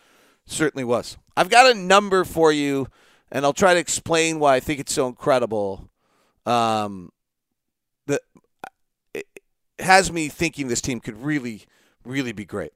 certainly 0.46 0.84
was. 0.84 1.18
I've 1.36 1.50
got 1.50 1.68
a 1.68 1.74
number 1.74 2.22
for 2.22 2.52
you, 2.52 2.86
and 3.32 3.44
I'll 3.44 3.52
try 3.52 3.74
to 3.74 3.80
explain 3.80 4.38
why 4.38 4.54
I 4.54 4.60
think 4.60 4.78
it's 4.78 4.92
so 4.92 5.08
incredible. 5.08 5.90
Um, 6.46 7.10
has 9.86 10.12
me 10.12 10.28
thinking 10.28 10.68
this 10.68 10.80
team 10.80 11.00
could 11.00 11.16
really, 11.16 11.62
really 12.04 12.32
be 12.32 12.44
great. 12.44 12.72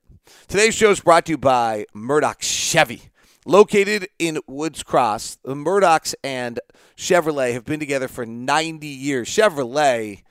Today's 0.48 0.74
show 0.74 0.90
is 0.90 1.00
brought 1.00 1.26
to 1.26 1.32
you 1.32 1.38
by 1.38 1.84
Murdoch 1.92 2.40
Chevy. 2.40 3.10
Located 3.44 4.08
in 4.18 4.38
Woods 4.46 4.82
Cross, 4.82 5.38
the 5.42 5.54
Murdochs 5.54 6.14
and 6.22 6.60
Chevrolet 6.96 7.52
have 7.52 7.64
been 7.64 7.80
together 7.80 8.06
for 8.06 8.24
90 8.24 8.86
years. 8.86 9.28
Chevrolet 9.28 10.22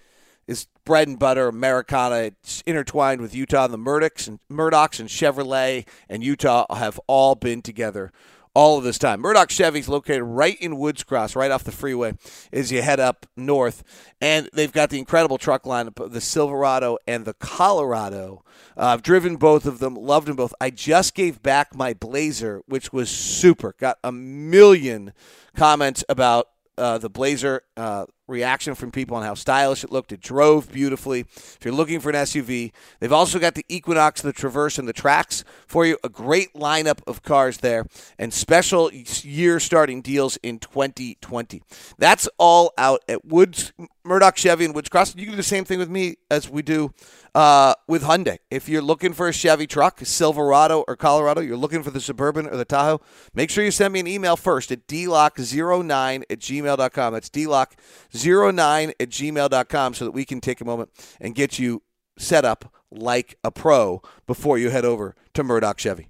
is 0.47 0.67
bread 0.85 1.07
and 1.07 1.19
butter 1.19 1.47
Americana. 1.47 2.15
It's 2.15 2.63
intertwined 2.65 3.19
with 3.19 3.35
Utah. 3.35 3.67
The 3.67 3.77
Murdochs 3.77 4.27
and 4.27 4.39
Murdochs 4.49 4.99
and 4.99 5.09
Chevrolet 5.09 5.87
and 6.07 6.23
Utah 6.23 6.73
have 6.73 6.99
all 7.07 7.35
been 7.35 7.61
together 7.61 8.11
all 8.53 8.77
of 8.77 8.83
this 8.83 8.97
time. 8.97 9.21
Murdoch 9.21 9.49
Chevy's 9.49 9.87
located 9.87 10.23
right 10.23 10.59
in 10.59 10.77
Woods 10.77 11.03
Cross, 11.03 11.35
right 11.35 11.51
off 11.51 11.63
the 11.63 11.71
freeway 11.71 12.13
as 12.51 12.71
you 12.71 12.81
head 12.81 12.99
up 12.99 13.25
north. 13.35 13.83
And 14.19 14.49
they've 14.53 14.71
got 14.71 14.89
the 14.89 14.99
incredible 14.99 15.37
truck 15.37 15.63
lineup 15.63 16.11
the 16.11 16.21
Silverado 16.21 16.97
and 17.07 17.25
the 17.25 17.33
Colorado. 17.33 18.43
Uh, 18.77 18.87
I've 18.87 19.03
driven 19.03 19.35
both 19.35 19.65
of 19.65 19.79
them, 19.79 19.95
loved 19.95 20.27
them 20.27 20.35
both. 20.35 20.53
I 20.59 20.69
just 20.69 21.15
gave 21.15 21.41
back 21.41 21.75
my 21.75 21.93
Blazer, 21.93 22.61
which 22.65 22.91
was 22.91 23.09
super. 23.09 23.75
Got 23.79 23.97
a 24.03 24.11
million 24.11 25.13
comments 25.55 26.03
about 26.09 26.47
uh, 26.77 26.97
the 26.97 27.09
Blazer 27.09 27.61
uh, 27.77 28.05
reaction 28.29 28.75
from 28.75 28.91
people 28.91 29.17
on 29.17 29.23
how 29.23 29.33
stylish 29.33 29.83
it 29.83 29.91
looked. 29.91 30.11
It 30.11 30.21
drove 30.21 30.71
beautifully. 30.71 31.21
If 31.21 31.59
you're 31.63 31.73
looking 31.73 31.99
for 31.99 32.09
an 32.09 32.15
SUV, 32.15 32.71
they've 32.99 33.11
also 33.11 33.39
got 33.39 33.55
the 33.55 33.65
Equinox, 33.67 34.21
the 34.21 34.31
Traverse, 34.33 34.77
and 34.77 34.87
the 34.87 34.93
Trax 34.93 35.43
for 35.67 35.85
you. 35.85 35.97
A 36.03 36.09
great 36.09 36.53
lineup 36.53 36.99
of 37.07 37.23
cars 37.23 37.57
there 37.57 37.85
and 38.17 38.33
special 38.33 38.91
year 38.93 39.59
starting 39.59 40.01
deals 40.01 40.37
in 40.43 40.59
2020. 40.59 41.61
That's 41.97 42.29
all 42.37 42.73
out 42.77 43.01
at 43.09 43.25
Woods, 43.25 43.73
Murdoch 44.03 44.37
Chevy 44.37 44.65
and 44.65 44.75
Woods 44.75 44.89
Cross. 44.89 45.15
You 45.15 45.23
can 45.23 45.33
do 45.33 45.37
the 45.37 45.43
same 45.43 45.65
thing 45.65 45.79
with 45.79 45.89
me 45.89 46.15
as 46.29 46.49
we 46.49 46.61
do 46.61 46.93
uh, 47.35 47.73
with 47.87 48.03
Hyundai. 48.03 48.39
If 48.49 48.67
you're 48.67 48.81
looking 48.81 49.13
for 49.13 49.27
a 49.27 49.33
Chevy 49.33 49.67
truck, 49.67 49.99
Silverado 50.03 50.83
or 50.87 50.95
Colorado, 50.95 51.41
you're 51.41 51.57
looking 51.57 51.83
for 51.83 51.91
the 51.91 52.01
Suburban 52.01 52.47
or 52.47 52.57
the 52.57 52.65
Tahoe, 52.65 53.01
make 53.33 53.49
sure 53.49 53.63
you 53.63 53.71
send 53.71 53.93
me 53.93 53.99
an 53.99 54.07
email 54.07 54.35
first 54.35 54.71
at 54.71 54.87
dlock09 54.87 56.23
at 56.29 56.39
gmail.com. 56.39 57.13
That's 57.13 57.29
dlock09 57.29 57.77
at 58.25 59.09
gmail.com 59.09 59.93
so 59.93 60.05
that 60.05 60.11
we 60.11 60.25
can 60.25 60.41
take 60.41 60.61
a 60.61 60.65
moment 60.65 60.89
and 61.19 61.35
get 61.35 61.59
you 61.59 61.81
set 62.17 62.45
up 62.45 62.73
like 62.91 63.37
a 63.43 63.51
pro 63.51 64.01
before 64.27 64.57
you 64.57 64.69
head 64.69 64.85
over 64.85 65.15
to 65.33 65.43
Murdoch 65.43 65.79
Chevy. 65.79 66.09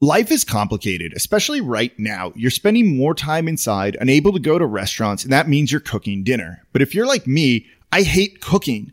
Life 0.00 0.32
is 0.32 0.42
complicated, 0.42 1.12
especially 1.14 1.60
right 1.60 1.96
now. 1.96 2.32
You're 2.34 2.50
spending 2.50 2.96
more 2.96 3.14
time 3.14 3.46
inside, 3.46 3.96
unable 4.00 4.32
to 4.32 4.40
go 4.40 4.58
to 4.58 4.66
restaurants, 4.66 5.22
and 5.22 5.32
that 5.32 5.48
means 5.48 5.70
you're 5.70 5.80
cooking 5.80 6.24
dinner. 6.24 6.64
But 6.72 6.82
if 6.82 6.92
you're 6.92 7.06
like 7.06 7.28
me, 7.28 7.66
I 7.92 8.02
hate 8.02 8.40
cooking. 8.40 8.92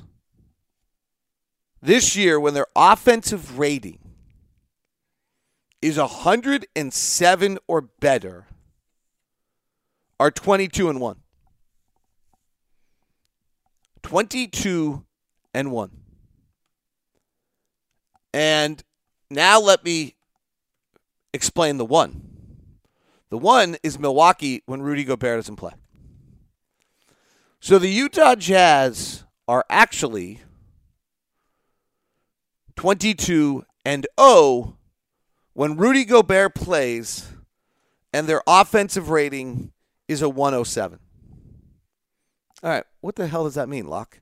this 1.81 2.15
year 2.15 2.39
when 2.39 2.53
their 2.53 2.67
offensive 2.75 3.57
rating 3.57 3.99
is 5.81 5.97
107 5.97 7.59
or 7.67 7.81
better 7.81 8.45
are 10.19 10.31
22 10.31 10.89
and 10.89 10.99
1 10.99 11.15
22 14.03 15.05
and 15.53 15.71
1 15.71 15.91
and 18.33 18.83
now 19.29 19.59
let 19.59 19.83
me 19.83 20.15
explain 21.33 21.77
the 21.77 21.85
one. 21.85 22.21
The 23.29 23.37
one 23.37 23.77
is 23.83 23.97
milwaukee 23.97 24.61
when 24.65 24.81
rudy 24.81 25.03
gobert 25.03 25.37
doesn't 25.37 25.55
play. 25.55 25.71
So 27.59 27.79
the 27.79 27.89
utah 27.89 28.35
jazz 28.35 29.23
are 29.47 29.65
actually 29.69 30.41
22 32.81 33.63
and 33.85 34.07
0 34.19 34.75
when 35.53 35.77
Rudy 35.77 36.03
Gobert 36.03 36.55
plays 36.55 37.31
and 38.11 38.25
their 38.25 38.41
offensive 38.47 39.11
rating 39.11 39.71
is 40.07 40.23
a 40.23 40.27
107. 40.27 40.97
All 42.63 42.69
right, 42.71 42.83
what 42.99 43.17
the 43.17 43.27
hell 43.27 43.43
does 43.43 43.53
that 43.53 43.69
mean, 43.69 43.85
Locke? 43.85 44.21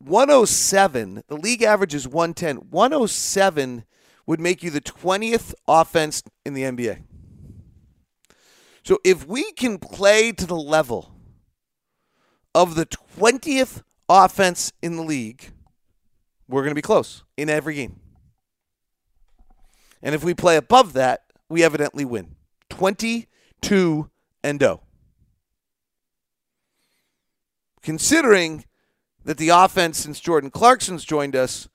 107, 0.00 1.22
the 1.28 1.36
league 1.36 1.62
average 1.62 1.94
is 1.94 2.08
110. 2.08 2.68
107 2.68 3.84
would 4.26 4.40
make 4.40 4.64
you 4.64 4.70
the 4.70 4.80
20th 4.80 5.54
offense 5.68 6.24
in 6.44 6.54
the 6.54 6.62
NBA. 6.62 7.04
So 8.82 8.98
if 9.04 9.24
we 9.24 9.52
can 9.52 9.78
play 9.78 10.32
to 10.32 10.46
the 10.46 10.56
level 10.56 11.14
of 12.56 12.74
the 12.74 12.86
20th 12.86 13.82
offense 14.08 14.72
in 14.82 14.96
the 14.96 15.02
league, 15.02 15.52
we're 16.48 16.62
going 16.62 16.70
to 16.70 16.74
be 16.74 16.82
close 16.82 17.22
in 17.36 17.50
every 17.50 17.74
game. 17.74 18.00
And 20.02 20.14
if 20.14 20.22
we 20.24 20.34
play 20.34 20.56
above 20.56 20.92
that, 20.94 21.24
we 21.48 21.64
evidently 21.64 22.04
win. 22.04 22.34
22 22.70 24.10
and 24.42 24.60
0. 24.60 24.82
Considering 27.82 28.64
that 29.24 29.38
the 29.38 29.48
offense 29.48 29.98
since 29.98 30.20
Jordan 30.20 30.50
Clarkson's 30.50 31.04
joined 31.04 31.36
us 31.36 31.68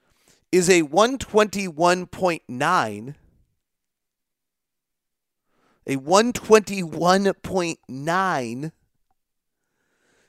is 0.52 0.70
a 0.70 0.84
121.9 0.84 3.16
a 5.86 5.98
121.9 5.98 8.72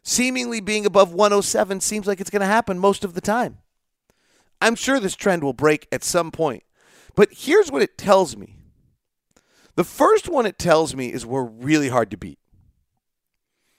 seemingly 0.03 0.61
being 0.61 0.85
above 0.85 1.13
107 1.13 1.81
seems 1.81 2.07
like 2.07 2.21
it's 2.21 2.31
going 2.31 2.41
to 2.41 2.47
happen 2.47 2.79
most 2.79 3.05
of 3.05 3.15
the 3.15 3.21
time. 3.21 3.59
I'm 4.65 4.77
sure 4.77 4.99
this 4.99 5.15
trend 5.15 5.45
will 5.45 5.53
break 5.53 5.87
at 5.93 6.03
some 6.03 6.31
point. 6.31 6.63
But 7.15 7.29
here's 7.33 7.71
what 7.71 7.83
it 7.83 7.99
tells 7.99 8.35
me. 8.35 8.57
The 9.77 9.85
first 9.85 10.27
one 10.27 10.47
it 10.47 10.59
tells 10.59 10.97
me 10.97 11.13
is 11.13 11.27
we're 11.27 11.45
really 11.45 11.91
hard 11.91 12.11
to 12.13 12.17
beat. 12.17 12.39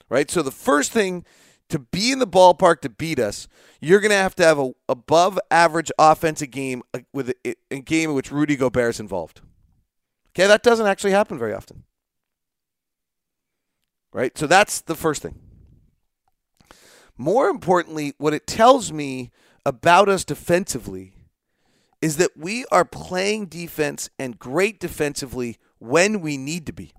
Right? 0.08 0.30
So 0.30 0.42
the 0.42 0.52
first 0.52 0.92
thing 0.92 1.24
to 1.70 1.80
be 1.80 2.12
in 2.12 2.20
the 2.20 2.26
ballpark 2.26 2.82
to 2.82 2.88
beat 2.88 3.18
us, 3.18 3.48
you're 3.80 3.98
going 3.98 4.12
to 4.12 4.16
have 4.16 4.36
to 4.36 4.44
have 4.44 4.60
a 4.60 4.70
above 4.88 5.40
average 5.50 5.90
offensive 5.98 6.52
game 6.52 6.84
uh, 6.94 7.00
with 7.12 7.34
a, 7.44 7.56
a 7.72 7.80
game 7.80 8.10
in 8.10 8.16
which 8.16 8.30
Rudy 8.30 8.54
Gobert 8.54 8.90
is 8.90 9.00
involved. 9.00 9.40
Okay, 10.30 10.46
that 10.46 10.62
doesn't 10.62 10.86
actually 10.86 11.10
happen 11.10 11.36
very 11.36 11.52
often. 11.52 11.82
Right? 14.12 14.38
So 14.38 14.46
that's 14.46 14.82
the 14.82 14.94
first 14.94 15.22
thing. 15.22 15.40
More 17.18 17.48
importantly, 17.48 18.14
what 18.18 18.34
it 18.34 18.46
tells 18.46 18.92
me 18.92 19.32
about 19.66 20.08
us 20.08 20.24
defensively 20.24 21.12
is 22.00 22.18
that 22.18 22.36
we 22.36 22.64
are 22.70 22.84
playing 22.84 23.46
defense 23.46 24.08
and 24.16 24.38
great 24.38 24.78
defensively 24.78 25.58
when 25.80 26.20
we 26.20 26.36
need 26.36 26.66
to 26.66 26.72
be. 26.72 26.92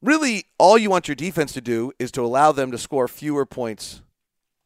Really, 0.00 0.46
all 0.58 0.78
you 0.78 0.88
want 0.88 1.08
your 1.08 1.14
defense 1.14 1.52
to 1.52 1.60
do 1.60 1.92
is 1.98 2.10
to 2.12 2.24
allow 2.24 2.52
them 2.52 2.72
to 2.72 2.78
score 2.78 3.06
fewer 3.06 3.44
points 3.44 4.00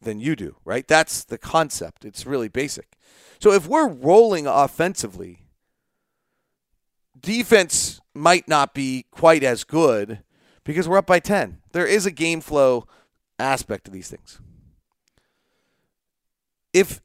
than 0.01 0.21
you 0.21 0.37
do, 0.37 0.55
right? 0.65 0.87
That's 0.87 1.25
the 1.25 1.39
concept. 1.39 2.05
It's 2.05 2.25
really 2.25 2.49
basic. 2.49 2.93
So 3.41 3.51
if 3.51 3.67
we're 3.67 3.89
rolling 3.89 4.47
offensively, 4.47 5.41
defense 7.19 8.01
might 8.15 8.47
not 8.47 8.75
be 8.75 9.07
quite 9.11 9.43
as 9.43 9.65
good 9.65 10.21
because 10.63 10.89
we're 10.89 10.99
up 10.99 11.07
by 11.07 11.19
10. 11.19 11.63
There 11.73 11.87
is 11.87 12.07
a 12.07 12.13
game 12.13 12.41
flow 12.41 12.87
aspect 13.41 13.87
to 13.87 13.91
these 13.91 14.09
things. 14.09 14.41
If 16.77 17.01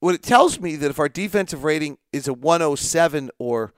what 0.00 0.16
it 0.16 0.22
tells 0.24 0.58
me 0.58 0.74
that 0.74 0.90
if 0.90 0.98
our 0.98 1.08
defensive 1.08 1.62
rating 1.62 1.96
is 2.12 2.26
a 2.26 2.32
107 2.32 3.30
or 3.38 3.72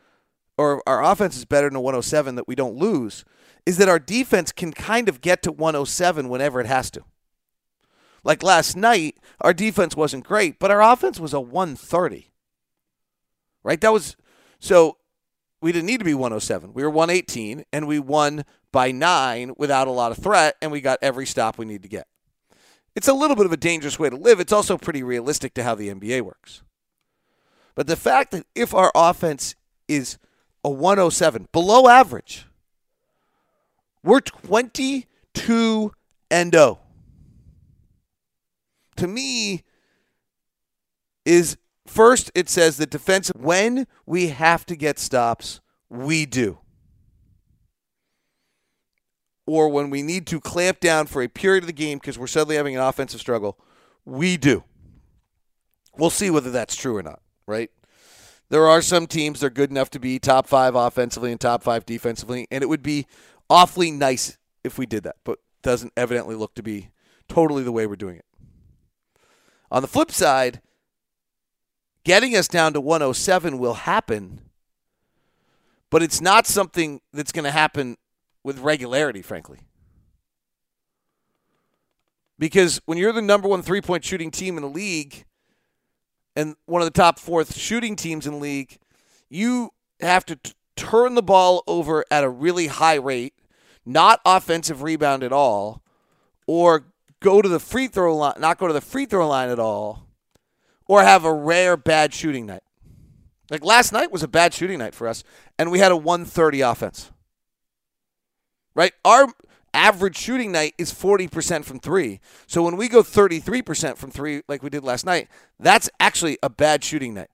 or 0.56 0.82
our 0.88 1.04
offense 1.04 1.36
is 1.36 1.44
better 1.44 1.68
than 1.68 1.76
a 1.76 1.82
107 1.82 2.36
that 2.36 2.48
we 2.48 2.54
don't 2.54 2.76
lose 2.76 3.26
is 3.66 3.76
that 3.76 3.90
our 3.90 3.98
defense 3.98 4.50
can 4.50 4.72
kind 4.72 5.06
of 5.06 5.20
get 5.20 5.42
to 5.42 5.52
107 5.52 6.30
whenever 6.30 6.60
it 6.60 6.66
has 6.66 6.90
to. 6.92 7.04
Like 8.22 8.42
last 8.42 8.74
night, 8.74 9.18
our 9.42 9.52
defense 9.52 9.94
wasn't 9.94 10.24
great, 10.24 10.58
but 10.58 10.70
our 10.70 10.80
offense 10.80 11.20
was 11.20 11.34
a 11.34 11.40
130. 11.40 12.30
Right? 13.62 13.80
That 13.82 13.92
was 13.92 14.16
so 14.58 14.96
we 15.60 15.72
didn't 15.72 15.86
need 15.86 15.98
to 15.98 16.06
be 16.06 16.14
107. 16.14 16.72
We 16.72 16.84
were 16.84 16.90
118, 16.90 17.64
and 17.70 17.86
we 17.86 17.98
won 17.98 18.46
by 18.72 18.92
nine 18.92 19.52
without 19.58 19.88
a 19.88 19.90
lot 19.90 20.10
of 20.10 20.18
threat, 20.18 20.56
and 20.62 20.72
we 20.72 20.80
got 20.80 20.98
every 21.02 21.26
stop 21.26 21.58
we 21.58 21.66
need 21.66 21.82
to 21.82 21.88
get. 21.88 22.06
It's 22.94 23.08
a 23.08 23.14
little 23.14 23.36
bit 23.36 23.46
of 23.46 23.52
a 23.52 23.56
dangerous 23.56 23.98
way 23.98 24.10
to 24.10 24.16
live. 24.16 24.40
It's 24.40 24.52
also 24.52 24.78
pretty 24.78 25.02
realistic 25.02 25.54
to 25.54 25.64
how 25.64 25.74
the 25.74 25.88
NBA 25.88 26.22
works. 26.22 26.62
But 27.74 27.86
the 27.86 27.96
fact 27.96 28.30
that 28.30 28.46
if 28.54 28.72
our 28.72 28.92
offense 28.94 29.56
is 29.88 30.18
a 30.62 30.70
107, 30.70 31.48
below 31.52 31.88
average, 31.88 32.46
we're 34.02 34.20
22 34.20 35.92
and 36.30 36.52
0. 36.52 36.78
To 38.96 39.08
me, 39.08 39.64
is 41.24 41.56
First, 41.86 42.30
it 42.34 42.48
says 42.48 42.78
that 42.78 42.90
defense, 42.90 43.30
when 43.36 43.86
we 44.06 44.28
have 44.28 44.64
to 44.66 44.76
get 44.76 44.98
stops, 44.98 45.60
we 45.90 46.24
do. 46.24 46.58
Or 49.46 49.68
when 49.68 49.90
we 49.90 50.02
need 50.02 50.26
to 50.28 50.40
clamp 50.40 50.80
down 50.80 51.06
for 51.06 51.22
a 51.22 51.28
period 51.28 51.64
of 51.64 51.66
the 51.66 51.72
game 51.74 51.98
because 51.98 52.18
we're 52.18 52.26
suddenly 52.26 52.56
having 52.56 52.76
an 52.76 52.82
offensive 52.82 53.20
struggle, 53.20 53.58
we 54.04 54.36
do. 54.36 54.64
We'll 55.96 56.10
see 56.10 56.30
whether 56.30 56.50
that's 56.50 56.74
true 56.74 56.96
or 56.96 57.02
not, 57.02 57.20
right? 57.46 57.70
There 58.48 58.66
are 58.66 58.82
some 58.82 59.06
teams 59.06 59.40
that 59.40 59.46
are 59.46 59.50
good 59.50 59.70
enough 59.70 59.90
to 59.90 59.98
be 59.98 60.18
top 60.18 60.46
five 60.46 60.74
offensively 60.74 61.30
and 61.30 61.40
top 61.40 61.62
five 61.62 61.86
defensively, 61.86 62.46
and 62.50 62.62
it 62.62 62.68
would 62.68 62.82
be 62.82 63.06
awfully 63.50 63.90
nice 63.90 64.38
if 64.62 64.78
we 64.78 64.86
did 64.86 65.04
that, 65.04 65.16
but 65.24 65.38
doesn't 65.62 65.92
evidently 65.96 66.34
look 66.34 66.54
to 66.54 66.62
be 66.62 66.90
totally 67.28 67.62
the 67.62 67.72
way 67.72 67.86
we're 67.86 67.96
doing 67.96 68.16
it. 68.16 68.24
On 69.70 69.82
the 69.82 69.88
flip 69.88 70.10
side, 70.10 70.60
Getting 72.04 72.36
us 72.36 72.48
down 72.48 72.74
to 72.74 72.80
107 72.82 73.58
will 73.58 73.74
happen, 73.74 74.42
but 75.90 76.02
it's 76.02 76.20
not 76.20 76.46
something 76.46 77.00
that's 77.14 77.32
going 77.32 77.46
to 77.46 77.50
happen 77.50 77.96
with 78.44 78.60
regularity, 78.60 79.22
frankly. 79.22 79.58
Because 82.38 82.80
when 82.84 82.98
you're 82.98 83.12
the 83.12 83.22
number 83.22 83.48
one 83.48 83.62
three 83.62 83.80
point 83.80 84.04
shooting 84.04 84.30
team 84.30 84.56
in 84.56 84.62
the 84.62 84.68
league 84.68 85.24
and 86.36 86.56
one 86.66 86.82
of 86.82 86.86
the 86.86 86.92
top 86.92 87.18
four 87.18 87.44
shooting 87.44 87.96
teams 87.96 88.26
in 88.26 88.34
the 88.34 88.38
league, 88.38 88.78
you 89.28 89.70
have 90.00 90.24
to 90.26 90.36
t- 90.36 90.52
turn 90.76 91.14
the 91.14 91.22
ball 91.22 91.62
over 91.66 92.04
at 92.10 92.24
a 92.24 92.28
really 92.28 92.66
high 92.66 92.96
rate, 92.96 93.34
not 93.86 94.20
offensive 94.24 94.82
rebound 94.82 95.22
at 95.22 95.32
all, 95.32 95.82
or 96.46 96.86
go 97.20 97.40
to 97.40 97.48
the 97.48 97.60
free 97.60 97.86
throw 97.86 98.16
line, 98.16 98.34
not 98.38 98.58
go 98.58 98.66
to 98.66 98.72
the 98.72 98.80
free 98.80 99.06
throw 99.06 99.28
line 99.28 99.48
at 99.48 99.60
all, 99.60 100.08
or 100.86 101.02
have 101.02 101.24
a 101.24 101.32
rare 101.32 101.76
bad 101.76 102.12
shooting 102.12 102.46
night. 102.46 102.62
Like 103.48 103.64
last 103.64 103.92
night 103.92 104.10
was 104.10 104.22
a 104.22 104.28
bad 104.28 104.52
shooting 104.52 104.78
night 104.78 104.94
for 104.94 105.06
us, 105.06 105.22
and 105.58 105.70
we 105.70 105.78
had 105.78 105.92
a 105.92 105.96
130 105.96 106.60
offense. 106.62 107.12
Right? 108.74 108.92
Our 109.04 109.28
average 109.72 110.16
shooting 110.16 110.52
night 110.52 110.74
is 110.78 110.92
40% 110.92 111.64
from 111.64 111.80
three. 111.80 112.20
So 112.46 112.62
when 112.62 112.76
we 112.76 112.88
go 112.88 113.02
33% 113.02 113.96
from 113.96 114.10
three, 114.10 114.42
like 114.48 114.62
we 114.62 114.70
did 114.70 114.84
last 114.84 115.04
night, 115.04 115.28
that's 115.58 115.90
actually 115.98 116.38
a 116.42 116.48
bad 116.48 116.82
shooting 116.84 117.14
night. 117.14 117.28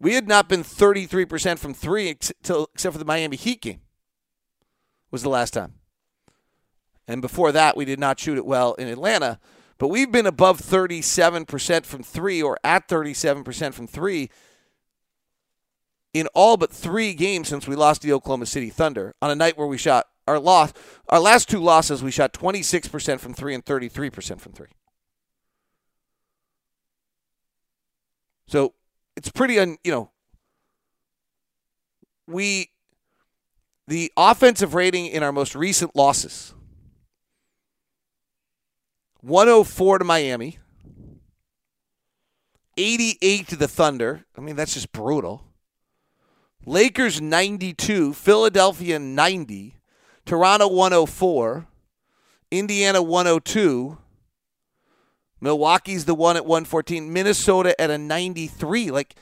We 0.00 0.14
had 0.14 0.28
not 0.28 0.48
been 0.48 0.62
33% 0.62 1.58
from 1.58 1.74
three 1.74 2.08
except 2.08 2.78
for 2.78 2.98
the 2.98 3.04
Miami 3.04 3.36
Heat 3.36 3.60
game, 3.60 3.80
was 5.10 5.22
the 5.22 5.28
last 5.28 5.52
time. 5.52 5.74
And 7.08 7.20
before 7.22 7.50
that, 7.52 7.76
we 7.76 7.84
did 7.84 7.98
not 7.98 8.20
shoot 8.20 8.38
it 8.38 8.46
well 8.46 8.74
in 8.74 8.86
Atlanta. 8.86 9.40
But 9.78 9.88
we've 9.88 10.12
been 10.12 10.26
above 10.26 10.60
37% 10.60 11.86
from 11.86 12.02
three 12.02 12.42
or 12.42 12.58
at 12.62 12.86
37% 12.86 13.74
from 13.74 13.86
three 13.86 14.30
in 16.14 16.26
all 16.34 16.56
but 16.56 16.72
three 16.72 17.14
games 17.14 17.48
since 17.48 17.66
we 17.66 17.76
lost 17.76 18.02
the 18.02 18.12
Oklahoma 18.12 18.46
City 18.46 18.70
Thunder 18.70 19.14
on 19.20 19.30
a 19.30 19.34
night 19.34 19.58
where 19.58 19.66
we 19.66 19.78
shot 19.78 20.06
our 20.26 20.38
loss 20.38 20.72
our 21.08 21.20
last 21.20 21.48
two 21.48 21.60
losses 21.60 22.02
we 22.02 22.10
shot 22.10 22.32
26% 22.32 23.18
from 23.20 23.34
3 23.34 23.54
and 23.54 23.64
33% 23.64 24.40
from 24.40 24.52
3. 24.52 24.66
So, 28.46 28.74
it's 29.16 29.30
pretty 29.30 29.58
un, 29.58 29.78
you 29.84 29.90
know 29.90 30.10
we 32.26 32.70
the 33.86 34.12
offensive 34.16 34.74
rating 34.74 35.06
in 35.06 35.22
our 35.22 35.32
most 35.32 35.54
recent 35.54 35.96
losses 35.96 36.54
104 39.20 39.98
to 39.98 40.04
Miami. 40.04 40.58
88 42.76 43.48
to 43.48 43.56
the 43.56 43.66
Thunder. 43.66 44.24
I 44.36 44.40
mean, 44.40 44.54
that's 44.54 44.74
just 44.74 44.92
brutal. 44.92 45.44
Lakers 46.66 47.20
92, 47.20 48.12
Philadelphia 48.12 48.98
90, 48.98 49.76
Toronto 50.24 50.68
104, 50.68 51.66
Indiana 52.50 53.02
102, 53.02 53.98
Milwaukee's 55.40 56.04
the 56.04 56.14
one 56.14 56.36
at 56.36 56.44
114, 56.44 57.12
Minnesota 57.12 57.80
at 57.80 57.90
a 57.90 57.98
93. 57.98 58.90
Like 58.90 59.14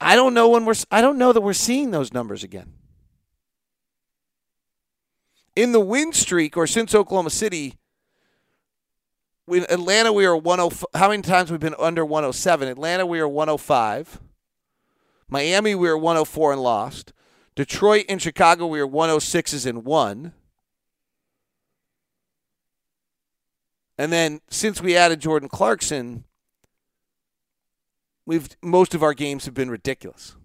I 0.00 0.16
don't 0.16 0.34
know 0.34 0.48
when 0.48 0.64
we're 0.64 0.74
I 0.90 1.00
don't 1.00 1.18
know 1.18 1.32
that 1.32 1.40
we're 1.40 1.52
seeing 1.52 1.90
those 1.90 2.12
numbers 2.12 2.42
again. 2.42 2.72
In 5.54 5.72
the 5.72 5.80
win 5.80 6.12
streak 6.12 6.56
or 6.56 6.66
since 6.66 6.94
Oklahoma 6.94 7.30
City, 7.30 7.78
in 9.46 9.64
Atlanta, 9.70 10.12
we 10.12 10.24
are 10.26 10.36
105. 10.36 10.86
How 10.94 11.10
many 11.10 11.22
times 11.22 11.50
we've 11.50 11.60
been 11.60 11.76
under 11.78 12.04
107? 12.04 12.66
Atlanta, 12.66 13.06
we 13.06 13.20
are 13.20 13.28
105. 13.28 14.20
Miami, 15.34 15.74
we 15.74 15.88
are 15.88 15.98
104 15.98 16.52
and 16.52 16.62
lost. 16.62 17.12
Detroit 17.56 18.04
and 18.08 18.22
Chicago, 18.22 18.68
we 18.68 18.78
are 18.78 18.86
106s 18.86 19.66
and 19.66 19.84
one. 19.84 20.32
And 23.98 24.12
then 24.12 24.42
since 24.48 24.80
we 24.80 24.96
added 24.96 25.18
Jordan 25.18 25.48
Clarkson, 25.48 26.22
we've 28.24 28.48
most 28.62 28.94
of 28.94 29.02
our 29.02 29.12
games 29.12 29.44
have 29.46 29.54
been 29.54 29.72
ridiculous. 29.72 30.36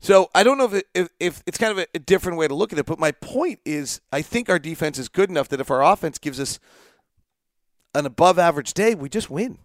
So 0.00 0.30
I 0.34 0.44
don't 0.44 0.56
know 0.56 0.64
if, 0.64 0.72
it, 0.72 0.86
if, 0.94 1.08
if, 1.20 1.42
it's 1.46 1.58
kind 1.58 1.72
of 1.72 1.78
a, 1.78 1.86
a, 1.94 1.98
different 1.98 2.38
way 2.38 2.48
to 2.48 2.54
look 2.54 2.72
at 2.72 2.78
it, 2.78 2.86
but 2.86 2.98
my 2.98 3.12
point 3.12 3.60
is 3.66 4.00
I 4.10 4.22
think 4.22 4.48
our 4.48 4.58
defense 4.58 4.98
is 4.98 5.10
good 5.10 5.28
enough 5.28 5.48
that 5.48 5.60
if 5.60 5.70
our 5.70 5.84
offense 5.84 6.16
gives 6.16 6.40
us 6.40 6.58
an 7.94 8.06
above 8.06 8.38
average 8.38 8.72
day, 8.72 8.94
we 8.94 9.10
just 9.10 9.28
win 9.28 9.58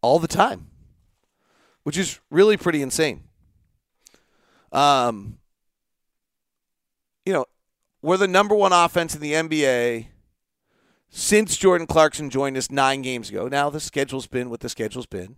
all 0.00 0.18
the 0.18 0.26
time, 0.26 0.68
which 1.88 1.96
is 1.96 2.20
really 2.30 2.58
pretty 2.58 2.82
insane. 2.82 3.22
Um, 4.72 5.38
you 7.24 7.32
know, 7.32 7.46
we're 8.02 8.18
the 8.18 8.28
number 8.28 8.54
one 8.54 8.74
offense 8.74 9.14
in 9.14 9.22
the 9.22 9.32
NBA 9.32 10.08
since 11.08 11.56
Jordan 11.56 11.86
Clarkson 11.86 12.28
joined 12.28 12.58
us 12.58 12.70
nine 12.70 13.00
games 13.00 13.30
ago. 13.30 13.48
Now 13.48 13.70
the 13.70 13.80
schedule's 13.80 14.26
been 14.26 14.50
what 14.50 14.60
the 14.60 14.68
schedule's 14.68 15.06
been, 15.06 15.36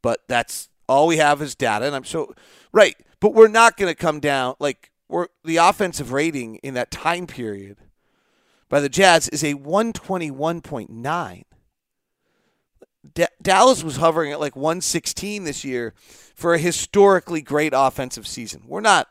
but 0.00 0.20
that's 0.28 0.70
all 0.88 1.08
we 1.08 1.18
have 1.18 1.42
is 1.42 1.54
data, 1.54 1.84
and 1.84 1.94
I'm 1.94 2.04
so 2.04 2.34
right. 2.72 2.96
But 3.20 3.34
we're 3.34 3.48
not 3.48 3.76
going 3.76 3.92
to 3.92 3.94
come 3.94 4.18
down 4.18 4.54
like 4.60 4.92
we're 5.10 5.26
the 5.44 5.58
offensive 5.58 6.12
rating 6.12 6.54
in 6.62 6.72
that 6.72 6.90
time 6.90 7.26
period 7.26 7.76
by 8.70 8.80
the 8.80 8.88
Jazz 8.88 9.28
is 9.28 9.44
a 9.44 9.56
121.9. 9.56 11.42
D- 13.14 13.26
Dallas 13.40 13.82
was 13.82 13.96
hovering 13.96 14.32
at 14.32 14.40
like 14.40 14.54
116 14.54 15.44
this 15.44 15.64
year 15.64 15.94
for 16.34 16.54
a 16.54 16.58
historically 16.58 17.42
great 17.42 17.72
offensive 17.74 18.26
season. 18.26 18.62
We're 18.66 18.80
not, 18.80 19.08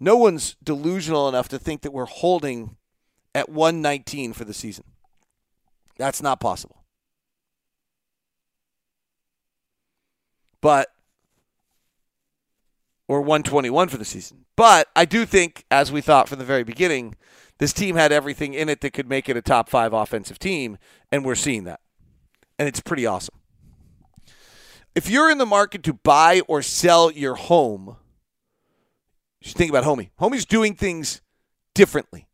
no 0.00 0.16
one's 0.16 0.56
delusional 0.62 1.28
enough 1.28 1.48
to 1.48 1.58
think 1.58 1.82
that 1.82 1.92
we're 1.92 2.06
holding 2.06 2.76
at 3.34 3.48
119 3.48 4.32
for 4.32 4.44
the 4.44 4.54
season. 4.54 4.84
That's 5.96 6.22
not 6.22 6.40
possible. 6.40 6.84
But, 10.60 10.88
or 13.06 13.20
121 13.20 13.88
for 13.88 13.96
the 13.96 14.04
season. 14.04 14.44
But 14.56 14.88
I 14.96 15.04
do 15.04 15.24
think, 15.24 15.64
as 15.70 15.92
we 15.92 16.00
thought 16.00 16.28
from 16.28 16.40
the 16.40 16.44
very 16.44 16.64
beginning, 16.64 17.14
this 17.58 17.72
team 17.72 17.94
had 17.94 18.10
everything 18.10 18.54
in 18.54 18.68
it 18.68 18.80
that 18.80 18.92
could 18.92 19.08
make 19.08 19.28
it 19.28 19.36
a 19.36 19.42
top 19.42 19.68
five 19.68 19.92
offensive 19.92 20.38
team, 20.38 20.78
and 21.12 21.24
we're 21.24 21.36
seeing 21.36 21.62
that. 21.64 21.80
And 22.58 22.68
it's 22.68 22.80
pretty 22.80 23.06
awesome. 23.06 23.34
If 24.94 25.08
you're 25.08 25.30
in 25.30 25.38
the 25.38 25.46
market 25.46 25.82
to 25.84 25.92
buy 25.92 26.42
or 26.48 26.60
sell 26.60 27.10
your 27.10 27.36
home, 27.36 27.96
you 29.40 29.48
should 29.48 29.56
think 29.56 29.70
about 29.70 29.84
Homie. 29.84 30.10
Homie's 30.20 30.46
doing 30.46 30.74
things 30.74 31.20
differently. 31.74 32.26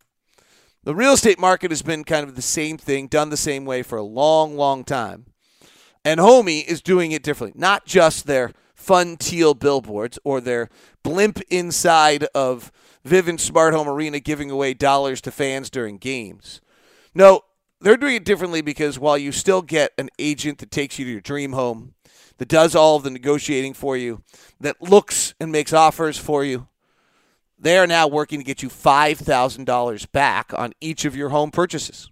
The 0.83 0.95
real 0.95 1.13
estate 1.13 1.39
market 1.39 1.71
has 1.71 1.81
been 1.81 2.03
kind 2.03 2.27
of 2.27 2.35
the 2.35 2.41
same 2.41 2.77
thing, 2.77 3.07
done 3.07 3.29
the 3.29 3.37
same 3.37 3.65
way 3.65 3.83
for 3.83 3.97
a 3.97 4.03
long, 4.03 4.55
long 4.55 4.83
time. 4.83 5.27
And 6.03 6.19
Homie 6.19 6.65
is 6.65 6.81
doing 6.81 7.11
it 7.11 7.23
differently. 7.23 7.59
Not 7.59 7.85
just 7.85 8.25
their 8.25 8.51
fun 8.75 9.17
teal 9.17 9.53
billboards 9.53 10.19
or 10.23 10.41
their 10.41 10.69
blimp 11.03 11.41
inside 11.49 12.25
of 12.35 12.71
Vivint 13.05 13.39
Smart 13.39 13.73
Home 13.73 13.87
Arena 13.87 14.19
giving 14.19 14.51
away 14.51 14.73
dollars 14.73 15.21
to 15.21 15.31
fans 15.31 15.69
during 15.69 15.97
games. 15.97 16.61
No, 17.13 17.41
they're 17.85 17.97
doing 17.97 18.15
it 18.15 18.25
differently 18.25 18.61
because 18.61 18.97
while 18.97 19.15
you 19.15 19.31
still 19.31 19.61
get 19.61 19.93
an 19.99 20.09
agent 20.17 20.57
that 20.57 20.71
takes 20.71 20.97
you 20.97 21.05
to 21.05 21.11
your 21.11 21.21
dream 21.21 21.53
home, 21.53 21.93
that 22.39 22.47
does 22.47 22.75
all 22.75 22.95
of 22.95 23.03
the 23.03 23.11
negotiating 23.11 23.75
for 23.75 23.95
you, 23.95 24.23
that 24.59 24.81
looks 24.81 25.35
and 25.39 25.51
makes 25.51 25.71
offers 25.71 26.17
for 26.17 26.43
you, 26.43 26.67
they 27.59 27.77
are 27.77 27.85
now 27.85 28.07
working 28.07 28.39
to 28.39 28.43
get 28.43 28.63
you 28.63 28.69
$5,000 28.69 30.11
back 30.11 30.51
on 30.57 30.73
each 30.81 31.05
of 31.05 31.15
your 31.15 31.29
home 31.29 31.51
purchases. 31.51 32.09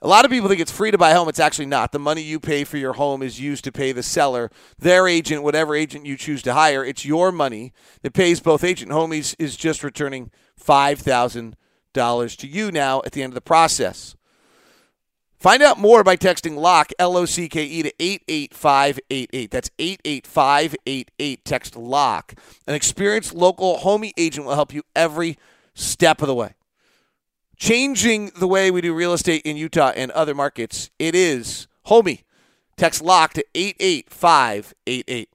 A 0.00 0.08
lot 0.08 0.24
of 0.24 0.30
people 0.30 0.48
think 0.48 0.62
it's 0.62 0.72
free 0.72 0.92
to 0.92 0.98
buy 0.98 1.10
a 1.10 1.14
home. 1.14 1.28
It's 1.28 1.40
actually 1.40 1.66
not. 1.66 1.92
The 1.92 1.98
money 1.98 2.22
you 2.22 2.40
pay 2.40 2.64
for 2.64 2.78
your 2.78 2.94
home 2.94 3.22
is 3.22 3.38
used 3.38 3.64
to 3.64 3.72
pay 3.72 3.92
the 3.92 4.02
seller, 4.02 4.50
their 4.78 5.06
agent, 5.06 5.42
whatever 5.42 5.74
agent 5.74 6.06
you 6.06 6.16
choose 6.16 6.40
to 6.44 6.54
hire. 6.54 6.82
It's 6.82 7.04
your 7.04 7.32
money 7.32 7.74
that 8.00 8.14
pays 8.14 8.40
both 8.40 8.64
agent. 8.64 8.92
Homies 8.92 9.34
is 9.38 9.56
just 9.56 9.84
returning 9.84 10.30
$5,000 10.58 12.36
to 12.38 12.46
you 12.46 12.72
now 12.72 13.02
at 13.04 13.12
the 13.12 13.22
end 13.22 13.32
of 13.32 13.34
the 13.34 13.40
process. 13.42 14.14
Find 15.38 15.62
out 15.62 15.78
more 15.78 16.02
by 16.02 16.16
texting 16.16 16.56
LOCKE, 16.56 16.92
L 16.98 17.16
O 17.16 17.24
C 17.24 17.48
K 17.48 17.64
E, 17.64 17.82
to 17.82 17.92
88588. 18.00 19.50
That's 19.50 19.70
88588. 19.78 21.44
Text 21.44 21.76
LOCKE. 21.76 22.34
An 22.66 22.74
experienced 22.74 23.34
local 23.34 23.78
homie 23.78 24.12
agent 24.16 24.46
will 24.46 24.54
help 24.54 24.74
you 24.74 24.82
every 24.96 25.38
step 25.74 26.20
of 26.22 26.28
the 26.28 26.34
way 26.34 26.54
changing 27.58 28.30
the 28.38 28.46
way 28.46 28.70
we 28.70 28.80
do 28.80 28.94
real 28.94 29.12
estate 29.12 29.42
in 29.44 29.56
Utah 29.56 29.92
and 29.94 30.10
other 30.12 30.34
markets. 30.34 30.90
It 30.98 31.14
is 31.14 31.66
homie. 31.86 32.22
Text 32.76 33.02
lock 33.02 33.34
to 33.34 33.44
88588. 33.54 35.28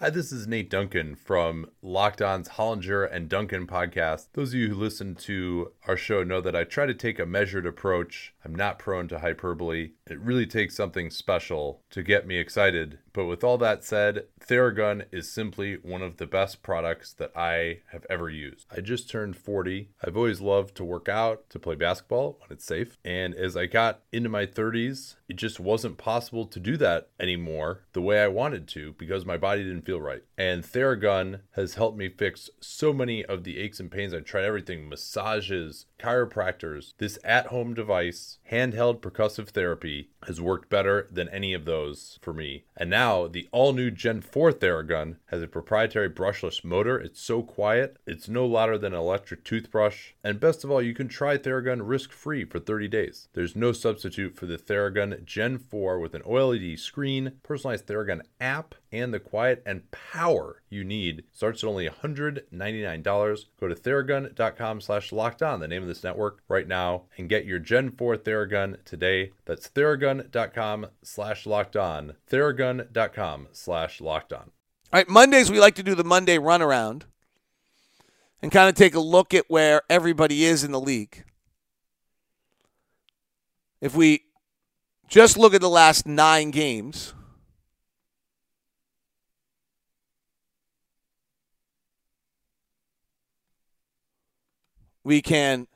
Hi, 0.00 0.10
this 0.10 0.32
is 0.32 0.46
Nate 0.46 0.68
Duncan 0.68 1.14
from 1.14 1.66
Locked 1.86 2.22
On's 2.22 2.48
Hollinger 2.48 3.06
and 3.12 3.28
Duncan 3.28 3.66
podcast. 3.66 4.28
Those 4.32 4.54
of 4.54 4.54
you 4.54 4.68
who 4.70 4.74
listen 4.74 5.14
to 5.16 5.72
our 5.86 5.98
show 5.98 6.24
know 6.24 6.40
that 6.40 6.56
I 6.56 6.64
try 6.64 6.86
to 6.86 6.94
take 6.94 7.18
a 7.18 7.26
measured 7.26 7.66
approach. 7.66 8.32
I'm 8.42 8.54
not 8.54 8.78
prone 8.78 9.06
to 9.08 9.18
hyperbole. 9.18 9.90
It 10.06 10.18
really 10.18 10.46
takes 10.46 10.74
something 10.74 11.10
special 11.10 11.82
to 11.90 12.02
get 12.02 12.26
me 12.26 12.38
excited. 12.38 13.00
But 13.12 13.26
with 13.26 13.44
all 13.44 13.58
that 13.58 13.84
said, 13.84 14.24
Theragun 14.40 15.04
is 15.12 15.30
simply 15.30 15.74
one 15.74 16.02
of 16.02 16.16
the 16.16 16.26
best 16.26 16.62
products 16.62 17.12
that 17.14 17.30
I 17.36 17.80
have 17.92 18.04
ever 18.10 18.28
used. 18.28 18.66
I 18.74 18.80
just 18.80 19.08
turned 19.08 19.36
40. 19.36 19.90
I've 20.02 20.16
always 20.16 20.40
loved 20.40 20.74
to 20.76 20.84
work 20.84 21.08
out, 21.08 21.48
to 21.50 21.58
play 21.58 21.76
basketball 21.76 22.38
when 22.40 22.50
it's 22.50 22.64
safe. 22.64 22.96
And 23.04 23.34
as 23.34 23.56
I 23.56 23.66
got 23.66 24.00
into 24.10 24.28
my 24.28 24.46
30s, 24.46 25.16
it 25.28 25.36
just 25.36 25.60
wasn't 25.60 25.96
possible 25.96 26.46
to 26.46 26.58
do 26.58 26.76
that 26.78 27.08
anymore 27.20 27.82
the 27.92 28.02
way 28.02 28.22
I 28.22 28.28
wanted 28.28 28.66
to 28.68 28.94
because 28.98 29.24
my 29.24 29.36
body 29.36 29.62
didn't 29.62 29.86
feel 29.86 30.00
right. 30.00 30.22
And 30.36 30.64
Theragun 30.64 31.40
has 31.52 31.73
helped 31.74 31.98
me 31.98 32.08
fix 32.08 32.50
so 32.60 32.92
many 32.92 33.24
of 33.24 33.44
the 33.44 33.58
aches 33.58 33.80
and 33.80 33.90
pains. 33.90 34.14
I 34.14 34.20
tried 34.20 34.44
everything 34.44 34.88
massages, 34.88 35.86
chiropractors. 35.98 36.94
This 36.98 37.18
at 37.24 37.46
home 37.46 37.74
device, 37.74 38.38
handheld 38.50 39.00
percussive 39.00 39.48
therapy, 39.48 40.10
has 40.26 40.40
worked 40.40 40.68
better 40.68 41.08
than 41.10 41.28
any 41.28 41.52
of 41.52 41.64
those 41.64 42.18
for 42.22 42.32
me. 42.32 42.64
And 42.76 42.90
now 42.90 43.26
the 43.26 43.48
all 43.52 43.72
new 43.72 43.90
Gen 43.90 44.20
4 44.20 44.52
Theragun 44.52 45.16
has 45.26 45.42
a 45.42 45.48
proprietary 45.48 46.10
brushless 46.10 46.64
motor. 46.64 46.98
It's 46.98 47.20
so 47.20 47.42
quiet, 47.42 47.98
it's 48.06 48.28
no 48.28 48.46
louder 48.46 48.78
than 48.78 48.94
an 48.94 49.00
electric 49.00 49.44
toothbrush. 49.44 50.12
And 50.22 50.40
best 50.40 50.64
of 50.64 50.70
all, 50.70 50.82
you 50.82 50.94
can 50.94 51.08
try 51.08 51.36
Theragun 51.36 51.80
risk 51.84 52.12
free 52.12 52.44
for 52.44 52.58
30 52.58 52.88
days. 52.88 53.28
There's 53.32 53.56
no 53.56 53.72
substitute 53.72 54.36
for 54.36 54.46
the 54.46 54.58
Theragun 54.58 55.24
Gen 55.24 55.58
4 55.58 55.98
with 55.98 56.14
an 56.14 56.22
OLED 56.22 56.78
screen, 56.78 57.32
personalized 57.42 57.86
Theragun 57.86 58.22
app, 58.40 58.74
and 58.94 59.12
the 59.12 59.20
quiet 59.20 59.62
and 59.66 59.90
power 59.90 60.62
you 60.70 60.84
need. 60.84 61.24
Starts 61.32 61.64
at 61.64 61.68
only 61.68 61.88
$199. 61.88 63.44
Go 63.60 63.68
to 63.68 63.74
theragun.com 63.74 64.80
slash 64.80 65.12
locked 65.12 65.42
on, 65.42 65.60
the 65.60 65.68
name 65.68 65.82
of 65.82 65.88
this 65.88 66.04
network, 66.04 66.42
right 66.48 66.68
now, 66.68 67.04
and 67.18 67.28
get 67.28 67.44
your 67.44 67.58
Gen 67.58 67.90
4 67.90 68.16
Theragun 68.16 68.82
today. 68.84 69.32
That's 69.44 69.68
theragun.com 69.68 70.86
slash 71.02 71.46
locked 71.46 71.76
on. 71.76 72.14
Theragun.com 72.30 73.48
slash 73.52 74.00
locked 74.00 74.32
on. 74.32 74.52
All 74.92 75.00
right, 75.00 75.08
Mondays 75.08 75.50
we 75.50 75.58
like 75.58 75.74
to 75.74 75.82
do 75.82 75.94
the 75.94 76.04
Monday 76.04 76.38
runaround 76.38 77.02
and 78.40 78.52
kind 78.52 78.68
of 78.68 78.74
take 78.74 78.94
a 78.94 79.00
look 79.00 79.34
at 79.34 79.46
where 79.48 79.82
everybody 79.90 80.44
is 80.44 80.62
in 80.62 80.70
the 80.70 80.80
league. 80.80 81.24
If 83.80 83.96
we 83.96 84.24
just 85.08 85.36
look 85.36 85.52
at 85.52 85.60
the 85.60 85.68
last 85.68 86.06
nine 86.06 86.50
games, 86.50 87.14
we 95.04 95.22
can 95.22 95.68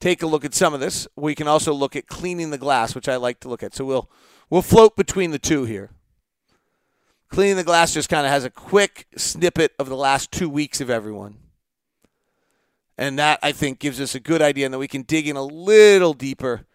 take 0.00 0.22
a 0.22 0.26
look 0.26 0.44
at 0.44 0.52
some 0.52 0.74
of 0.74 0.80
this. 0.80 1.06
We 1.16 1.34
can 1.34 1.48
also 1.48 1.72
look 1.72 1.96
at 1.96 2.08
cleaning 2.08 2.50
the 2.50 2.58
glass, 2.58 2.94
which 2.94 3.08
I 3.08 3.16
like 3.16 3.40
to 3.40 3.48
look 3.48 3.62
at. 3.62 3.74
So 3.74 3.84
we'll 3.84 4.10
we'll 4.50 4.62
float 4.62 4.96
between 4.96 5.30
the 5.30 5.38
two 5.38 5.64
here. 5.64 5.90
Cleaning 7.30 7.56
the 7.56 7.64
glass 7.64 7.94
just 7.94 8.10
kind 8.10 8.26
of 8.26 8.32
has 8.32 8.44
a 8.44 8.50
quick 8.50 9.06
snippet 9.16 9.72
of 9.78 9.88
the 9.88 9.96
last 9.96 10.30
two 10.30 10.50
weeks 10.50 10.82
of 10.82 10.90
everyone. 10.90 11.38
And 12.98 13.18
that, 13.18 13.38
I 13.42 13.52
think, 13.52 13.78
gives 13.78 14.02
us 14.02 14.14
a 14.14 14.20
good 14.20 14.42
idea 14.42 14.66
and 14.66 14.74
that 14.74 14.78
we 14.78 14.86
can 14.86 15.02
dig 15.02 15.26
in 15.26 15.36
a 15.36 15.42
little 15.42 16.12
deeper 16.12 16.66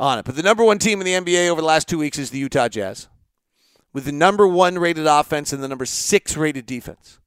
on 0.00 0.18
it. 0.18 0.24
But 0.24 0.34
the 0.34 0.42
number 0.42 0.64
one 0.64 0.78
team 0.78 1.02
in 1.02 1.04
the 1.04 1.12
NBA 1.12 1.48
over 1.48 1.60
the 1.60 1.66
last 1.66 1.88
two 1.88 1.98
weeks 1.98 2.18
is 2.18 2.30
the 2.30 2.38
Utah 2.38 2.68
Jazz, 2.68 3.08
with 3.92 4.06
the 4.06 4.12
number 4.12 4.48
one 4.48 4.78
rated 4.78 5.06
offense 5.06 5.52
and 5.52 5.62
the 5.62 5.68
number 5.68 5.84
six 5.84 6.38
rated 6.38 6.64
defense. 6.64 7.18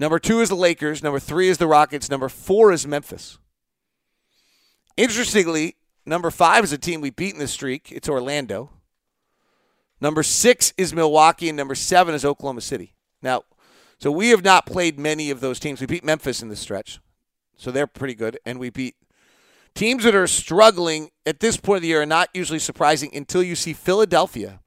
Number 0.00 0.18
two 0.18 0.40
is 0.40 0.48
the 0.48 0.56
Lakers. 0.56 1.02
Number 1.02 1.18
three 1.18 1.50
is 1.50 1.58
the 1.58 1.66
Rockets. 1.66 2.08
Number 2.08 2.30
four 2.30 2.72
is 2.72 2.86
Memphis. 2.86 3.36
Interestingly, 4.96 5.76
number 6.06 6.30
five 6.30 6.64
is 6.64 6.72
a 6.72 6.78
team 6.78 7.02
we 7.02 7.10
beat 7.10 7.34
in 7.34 7.38
this 7.38 7.52
streak. 7.52 7.92
It's 7.92 8.08
Orlando. 8.08 8.70
Number 10.00 10.22
six 10.22 10.72
is 10.78 10.94
Milwaukee, 10.94 11.50
and 11.50 11.56
number 11.58 11.74
seven 11.74 12.14
is 12.14 12.24
Oklahoma 12.24 12.62
City. 12.62 12.94
Now, 13.20 13.42
so 13.98 14.10
we 14.10 14.30
have 14.30 14.42
not 14.42 14.64
played 14.64 14.98
many 14.98 15.30
of 15.30 15.40
those 15.40 15.60
teams. 15.60 15.82
We 15.82 15.86
beat 15.86 16.02
Memphis 16.02 16.40
in 16.40 16.48
this 16.48 16.60
stretch, 16.60 16.98
so 17.58 17.70
they're 17.70 17.86
pretty 17.86 18.14
good, 18.14 18.38
and 18.46 18.58
we 18.58 18.70
beat 18.70 18.94
teams 19.74 20.04
that 20.04 20.14
are 20.14 20.26
struggling 20.26 21.10
at 21.26 21.40
this 21.40 21.58
point 21.58 21.76
of 21.76 21.82
the 21.82 21.88
year 21.88 22.00
are 22.00 22.06
not 22.06 22.30
usually 22.32 22.58
surprising 22.58 23.14
until 23.14 23.42
you 23.42 23.54
see 23.54 23.74
Philadelphia, 23.74 24.60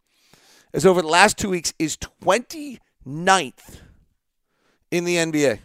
as 0.75 0.85
over 0.85 1.01
the 1.01 1.07
last 1.07 1.39
two 1.39 1.49
weeks 1.49 1.73
is 1.79 1.97
29th 1.97 3.79
in 4.93 5.05
the 5.05 5.15
NBA. 5.15 5.57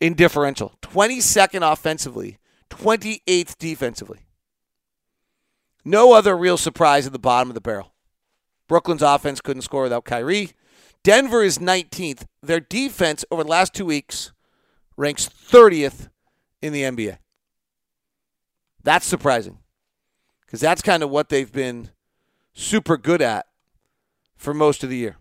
In 0.00 0.14
differential, 0.14 0.76
22nd 0.82 1.62
offensively, 1.72 2.38
28th 2.70 3.56
defensively. 3.58 4.26
No 5.84 6.14
other 6.14 6.36
real 6.36 6.56
surprise 6.56 7.06
at 7.06 7.12
the 7.12 7.20
bottom 7.20 7.48
of 7.48 7.54
the 7.54 7.60
barrel. 7.60 7.94
Brooklyn's 8.66 9.02
offense 9.02 9.40
couldn't 9.40 9.62
score 9.62 9.84
without 9.84 10.04
Kyrie. 10.04 10.50
Denver 11.04 11.44
is 11.44 11.58
19th. 11.58 12.24
Their 12.42 12.58
defense 12.58 13.24
over 13.30 13.44
the 13.44 13.50
last 13.50 13.72
two 13.72 13.86
weeks 13.86 14.32
ranks 14.96 15.28
30th 15.28 16.08
in 16.60 16.72
the 16.72 16.82
NBA. 16.82 17.18
That's 18.82 19.06
surprising 19.06 19.58
because 20.44 20.60
that's 20.60 20.82
kind 20.82 21.04
of 21.04 21.10
what 21.10 21.28
they've 21.28 21.52
been 21.52 21.90
super 22.52 22.96
good 22.96 23.22
at 23.22 23.46
for 24.36 24.52
most 24.52 24.82
of 24.82 24.90
the 24.90 24.96
year. 24.96 25.18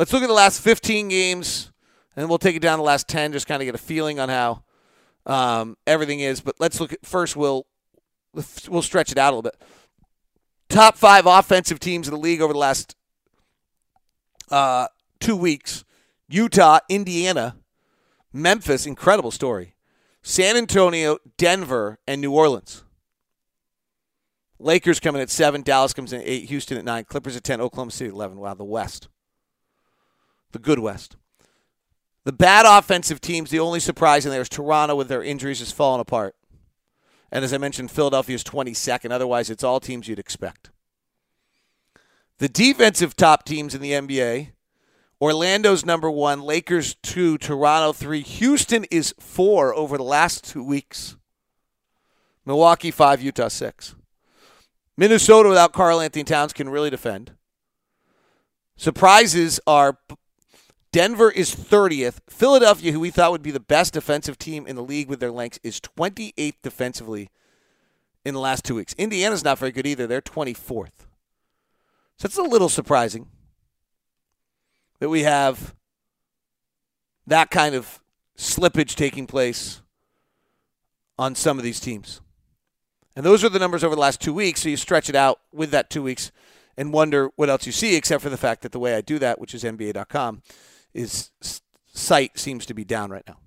Let's 0.00 0.14
look 0.14 0.22
at 0.22 0.28
the 0.28 0.32
last 0.32 0.62
15 0.62 1.08
games, 1.08 1.72
and 2.16 2.26
we'll 2.26 2.38
take 2.38 2.56
it 2.56 2.60
down 2.60 2.78
to 2.78 2.80
the 2.80 2.86
last 2.86 3.06
10, 3.06 3.34
just 3.34 3.46
kind 3.46 3.60
of 3.60 3.66
get 3.66 3.74
a 3.74 3.78
feeling 3.78 4.18
on 4.18 4.30
how 4.30 4.62
um, 5.26 5.76
everything 5.86 6.20
is. 6.20 6.40
But 6.40 6.54
let's 6.58 6.80
look 6.80 6.94
at 6.94 7.04
first. 7.04 7.36
We'll 7.36 7.66
we'll 8.66 8.80
stretch 8.80 9.12
it 9.12 9.18
out 9.18 9.34
a 9.34 9.36
little 9.36 9.42
bit. 9.42 9.60
Top 10.70 10.96
five 10.96 11.26
offensive 11.26 11.80
teams 11.80 12.08
in 12.08 12.14
the 12.14 12.18
league 12.18 12.40
over 12.40 12.54
the 12.54 12.58
last 12.58 12.96
uh, 14.50 14.86
two 15.18 15.36
weeks: 15.36 15.84
Utah, 16.30 16.78
Indiana, 16.88 17.56
Memphis. 18.32 18.86
Incredible 18.86 19.30
story. 19.30 19.74
San 20.22 20.56
Antonio, 20.56 21.18
Denver, 21.36 21.98
and 22.06 22.22
New 22.22 22.32
Orleans. 22.32 22.84
Lakers 24.58 24.98
coming 24.98 25.20
at 25.20 25.28
seven, 25.28 25.60
Dallas 25.60 25.92
comes 25.92 26.14
in 26.14 26.22
at 26.22 26.26
eight, 26.26 26.48
Houston 26.48 26.78
at 26.78 26.86
nine, 26.86 27.04
Clippers 27.04 27.36
at 27.36 27.44
ten, 27.44 27.60
Oklahoma 27.60 27.90
City 27.90 28.08
at 28.08 28.14
eleven. 28.14 28.38
Wow, 28.38 28.54
the 28.54 28.64
West, 28.64 29.08
the 30.52 30.58
good 30.58 30.78
West. 30.78 31.16
The 32.24 32.32
bad 32.32 32.66
offensive 32.66 33.20
teams, 33.20 33.50
the 33.50 33.60
only 33.60 33.80
surprise 33.80 34.26
in 34.26 34.32
there 34.32 34.42
is 34.42 34.48
Toronto 34.48 34.94
with 34.94 35.08
their 35.08 35.22
injuries 35.22 35.60
is 35.60 35.72
falling 35.72 36.00
apart. 36.00 36.36
And 37.32 37.44
as 37.44 37.52
I 37.52 37.58
mentioned, 37.58 37.90
Philadelphia 37.90 38.34
is 38.34 38.44
22nd. 38.44 39.10
Otherwise, 39.10 39.50
it's 39.50 39.64
all 39.64 39.80
teams 39.80 40.08
you'd 40.08 40.18
expect. 40.18 40.70
The 42.38 42.48
defensive 42.48 43.16
top 43.16 43.44
teams 43.44 43.74
in 43.74 43.80
the 43.80 43.92
NBA 43.92 44.52
Orlando's 45.20 45.84
number 45.84 46.10
one, 46.10 46.40
Lakers 46.40 46.94
two, 46.94 47.36
Toronto 47.36 47.92
three, 47.92 48.22
Houston 48.22 48.84
is 48.90 49.14
four 49.20 49.74
over 49.74 49.98
the 49.98 50.04
last 50.04 50.44
two 50.44 50.64
weeks. 50.64 51.16
Milwaukee 52.46 52.90
five, 52.90 53.20
Utah 53.20 53.48
six. 53.48 53.94
Minnesota 54.96 55.48
without 55.48 55.72
Karl-Anthony 55.72 56.24
Towns 56.24 56.52
can 56.52 56.68
really 56.68 56.90
defend. 56.90 57.32
Surprises 58.76 59.60
are 59.66 59.98
Denver 60.92 61.30
is 61.30 61.54
30th. 61.54 62.18
Philadelphia, 62.28 62.92
who 62.92 63.00
we 63.00 63.10
thought 63.10 63.30
would 63.30 63.42
be 63.42 63.52
the 63.52 63.60
best 63.60 63.94
defensive 63.94 64.38
team 64.38 64.66
in 64.66 64.76
the 64.76 64.82
league 64.82 65.08
with 65.08 65.20
their 65.20 65.30
lengths, 65.30 65.60
is 65.62 65.80
28th 65.80 66.54
defensively 66.62 67.30
in 68.24 68.34
the 68.34 68.40
last 68.40 68.64
two 68.64 68.74
weeks. 68.74 68.94
Indiana's 68.98 69.44
not 69.44 69.58
very 69.58 69.72
good 69.72 69.86
either. 69.86 70.06
They're 70.06 70.20
24th. 70.20 71.06
So 72.18 72.26
it's 72.26 72.36
a 72.36 72.42
little 72.42 72.68
surprising 72.68 73.28
that 74.98 75.08
we 75.08 75.22
have 75.22 75.74
that 77.26 77.50
kind 77.50 77.74
of 77.74 78.00
slippage 78.36 78.94
taking 78.94 79.26
place 79.26 79.82
on 81.18 81.34
some 81.34 81.56
of 81.56 81.64
these 81.64 81.80
teams. 81.80 82.20
And 83.14 83.24
those 83.24 83.44
are 83.44 83.48
the 83.48 83.58
numbers 83.58 83.84
over 83.84 83.94
the 83.94 84.00
last 84.00 84.20
two 84.20 84.34
weeks. 84.34 84.62
So 84.62 84.68
you 84.68 84.76
stretch 84.76 85.08
it 85.08 85.16
out 85.16 85.40
with 85.52 85.70
that 85.70 85.88
two 85.88 86.02
weeks 86.02 86.32
and 86.76 86.92
wonder 86.92 87.30
what 87.36 87.48
else 87.48 87.66
you 87.66 87.72
see, 87.72 87.94
except 87.94 88.22
for 88.22 88.30
the 88.30 88.36
fact 88.36 88.62
that 88.62 88.72
the 88.72 88.78
way 88.78 88.94
I 88.94 89.00
do 89.00 89.18
that, 89.18 89.40
which 89.40 89.54
is 89.54 89.64
NBA.com, 89.64 90.42
is 90.94 91.30
site 91.92 92.38
seems 92.38 92.66
to 92.66 92.74
be 92.74 92.84
down 92.84 93.10
right 93.10 93.24
now, 93.26 93.38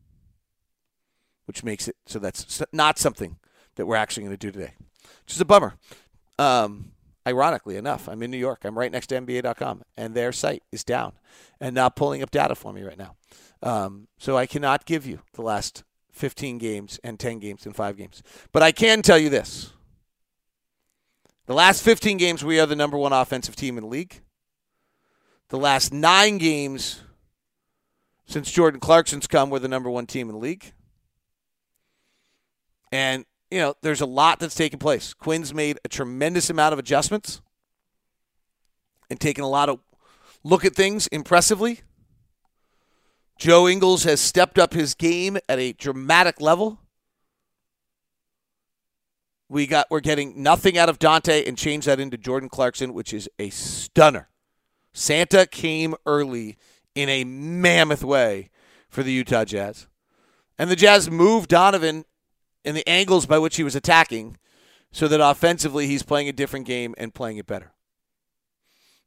which 1.46 1.64
makes 1.64 1.88
it 1.88 1.96
so 2.06 2.20
that's 2.20 2.62
not 2.72 3.00
something 3.00 3.38
that 3.76 3.86
we're 3.86 3.96
actually 3.96 4.24
going 4.24 4.38
to 4.38 4.38
do 4.38 4.52
today, 4.52 4.74
which 5.24 5.34
is 5.34 5.42
a 5.42 5.46
bummer. 5.46 5.76
Um, 6.40 6.92
ironically 7.28 7.78
enough, 7.78 8.08
I'm 8.08 8.22
in 8.24 8.32
New 8.32 8.38
York. 8.38 8.62
I'm 8.64 8.78
right 8.78 8.92
next 8.92 9.08
to 9.08 9.20
NBA.com, 9.20 9.84
and 9.98 10.14
their 10.14 10.32
site 10.32 10.64
is 10.72 10.84
down 10.84 11.14
and 11.60 11.76
not 11.76 11.96
pulling 11.96 12.22
up 12.22 12.32
data 12.32 12.56
for 12.56 12.74
me 12.74 12.84
right 12.84 12.98
now. 12.98 13.16
Um, 13.62 14.08
so 14.18 14.38
I 14.38 14.46
cannot 14.46 14.86
give 14.86 15.06
you 15.06 15.22
the 15.34 15.42
last 15.42 15.84
15 16.12 16.58
games 16.58 17.00
and 17.04 17.20
10 17.20 17.40
games 17.40 17.66
and 17.66 17.76
5 17.76 17.98
games. 17.98 18.22
But 18.52 18.62
I 18.62 18.72
can 18.72 19.02
tell 19.02 19.18
you 19.18 19.30
this. 19.30 19.74
The 21.46 21.54
last 21.54 21.84
15 21.84 22.18
games, 22.18 22.44
we 22.44 22.60
are 22.60 22.66
the 22.66 22.76
number 22.76 22.98
one 22.98 23.12
offensive 23.12 23.56
team 23.56 23.78
in 23.78 23.84
the 23.84 23.90
league. 23.90 24.22
The 25.50 25.58
last 25.58 25.92
nine 25.94 26.38
games 26.38 27.02
since 28.26 28.52
Jordan 28.52 28.80
Clarkson's 28.80 29.28
come, 29.28 29.50
we're 29.50 29.60
the 29.60 29.68
number 29.68 29.90
one 29.90 30.06
team 30.06 30.30
in 30.30 30.36
the 30.36 30.40
league. 30.40 30.74
And, 32.92 33.26
you 33.50 33.60
know, 33.60 33.76
there's 33.82 34.02
a 34.02 34.06
lot 34.06 34.40
that's 34.40 34.56
taken 34.56 34.80
place. 34.80 35.14
Quinn's 35.14 35.54
made 35.54 35.80
a 35.84 35.90
tremendous 35.90 36.50
amount 36.50 36.74
of 36.74 36.80
adjustments 36.80 37.42
and 39.10 39.20
taken 39.20 39.44
a 39.44 39.50
lot 39.50 39.70
of 39.70 39.80
look 40.44 40.64
at 40.64 40.76
things 40.76 41.08
impressively. 41.08 41.82
Joe 43.38 43.68
Ingles 43.68 44.04
has 44.04 44.22
stepped 44.22 44.60
up 44.60 44.74
his 44.74 44.94
game 44.94 45.38
at 45.50 45.60
a 45.60 45.74
dramatic 45.74 46.40
level. 46.40 46.80
We 49.50 49.68
got 49.68 49.88
we're 49.90 50.00
getting 50.00 50.42
nothing 50.42 50.78
out 50.78 50.90
of 50.90 51.00
Dante 51.00 51.46
and 51.46 51.58
change 51.58 51.86
that 51.86 52.00
into 52.00 52.18
Jordan 52.18 52.50
Clarkson, 52.50 52.94
which 52.94 53.14
is 53.14 53.30
a 53.38 53.50
stunner. 53.50 54.30
Santa 54.94 55.46
came 55.46 55.96
early 56.06 56.58
in 56.96 57.10
a 57.10 57.24
mammoth 57.24 58.04
way 58.04 58.50
for 58.90 59.04
the 59.04 59.12
Utah 59.12 59.46
Jazz. 59.46 59.88
And 60.58 60.70
the 60.70 60.76
Jazz 60.76 61.10
moved 61.10 61.50
Donovan 61.50 62.06
in 62.64 62.76
the 62.76 62.88
angles 62.88 63.26
by 63.26 63.40
which 63.40 63.56
he 63.56 63.64
was 63.64 63.76
attacking 63.76 64.38
so 64.92 65.08
that 65.08 65.20
offensively 65.20 65.88
he's 65.88 66.04
playing 66.04 66.30
a 66.30 66.34
different 66.34 66.66
game 66.66 66.94
and 66.98 67.14
playing 67.14 67.38
it 67.38 67.48
better. 67.48 67.72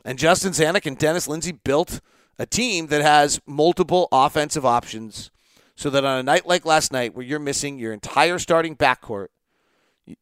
And 0.05 0.19
Justin 0.19 0.53
Zanik 0.53 0.87
and 0.87 0.99
Dennis 0.99 1.29
Lindsey 1.29 1.53
built 1.53 2.01
a 2.39 2.47
team 2.47 2.89
that 2.89 3.03
has 3.03 3.41
multiple 3.47 4.09
offensive 4.13 4.67
options 4.67 5.31
so 5.75 5.91
that 5.91 6.05
on 6.05 6.19
a 6.19 6.23
night 6.23 6.47
like 6.47 6.65
last 6.65 6.93
night 6.93 7.15
where 7.15 7.25
you're 7.25 7.39
missing 7.39 7.79
your 7.79 7.93
entire 7.93 8.39
starting 8.39 8.77
backcourt, 8.77 9.29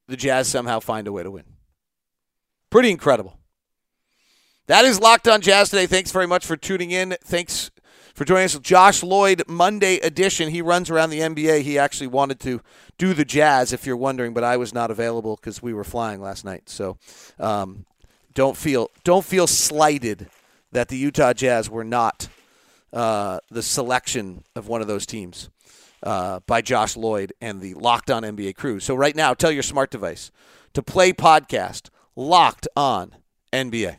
the 0.09 0.17
Jazz 0.17 0.49
somehow 0.49 0.81
find 0.81 1.07
a 1.07 1.13
way 1.13 1.23
to 1.23 1.31
win. 1.31 1.45
Pretty 2.71 2.91
incredible. 2.91 3.39
That 4.67 4.87
is 4.87 4.99
Locked 4.99 5.29
on 5.29 5.43
Jazz 5.43 5.69
today. 5.69 5.87
Thanks 5.87 6.11
very 6.11 6.27
much 6.27 6.47
for 6.47 6.57
tuning 6.57 6.91
in. 6.91 7.17
Thanks 7.23 7.71
for 8.15 8.25
joining 8.25 8.47
us. 8.47 8.59
Josh 8.61 9.03
Lloyd, 9.03 9.43
Monday 9.47 9.97
edition. 9.97 10.49
He 10.49 10.63
runs 10.63 10.89
around 10.89 11.11
the 11.11 11.21
NBA. 11.21 11.61
He 11.61 11.79
actually 11.79 12.07
wanted 12.07 12.41
to 12.41 12.63
do 12.97 13.13
the 13.13 13.27
Jazz, 13.27 13.75
if 13.75 13.85
you're 13.85 13.95
wondering, 13.95 14.33
but 14.33 14.43
I 14.43 14.57
was 14.57 14.73
not 14.73 14.91
available 14.91 15.37
because 15.37 15.63
we 15.63 15.75
were 15.75 15.85
flying 15.85 16.23
last 16.23 16.47
night. 16.47 16.71
So 16.71 16.97
um, 17.39 17.85
don't 18.33 18.57
feel 18.57 18.91
don't 19.05 19.25
feel 19.25 19.47
slighted 19.47 20.31
that 20.73 20.89
the 20.89 20.97
Utah 20.97 21.35
Jazz 21.35 21.69
were 21.69 21.85
not 21.85 22.29
uh, 22.95 23.41
the 23.51 23.63
selection 23.63 24.45
of 24.57 24.67
one 24.67 24.81
of 24.81 24.87
those 24.87 25.05
teams 25.05 25.51
uh, 26.03 26.41
by 26.47 26.63
Josh 26.63 26.97
Lloyd 26.97 27.35
and 27.39 27.61
the 27.61 27.75
Locked 27.75 28.11
On 28.11 28.23
NBA 28.23 28.57
crew. 28.57 28.81
So 28.81 28.95
right 28.95 29.15
now, 29.15 29.35
tell 29.35 29.53
your 29.53 29.63
smart 29.63 29.91
device 29.91 30.31
to 30.73 30.83
play 30.83 31.13
podcast 31.13 31.91
Locked 32.17 32.67
On 32.75 33.15
NBA. 33.53 33.99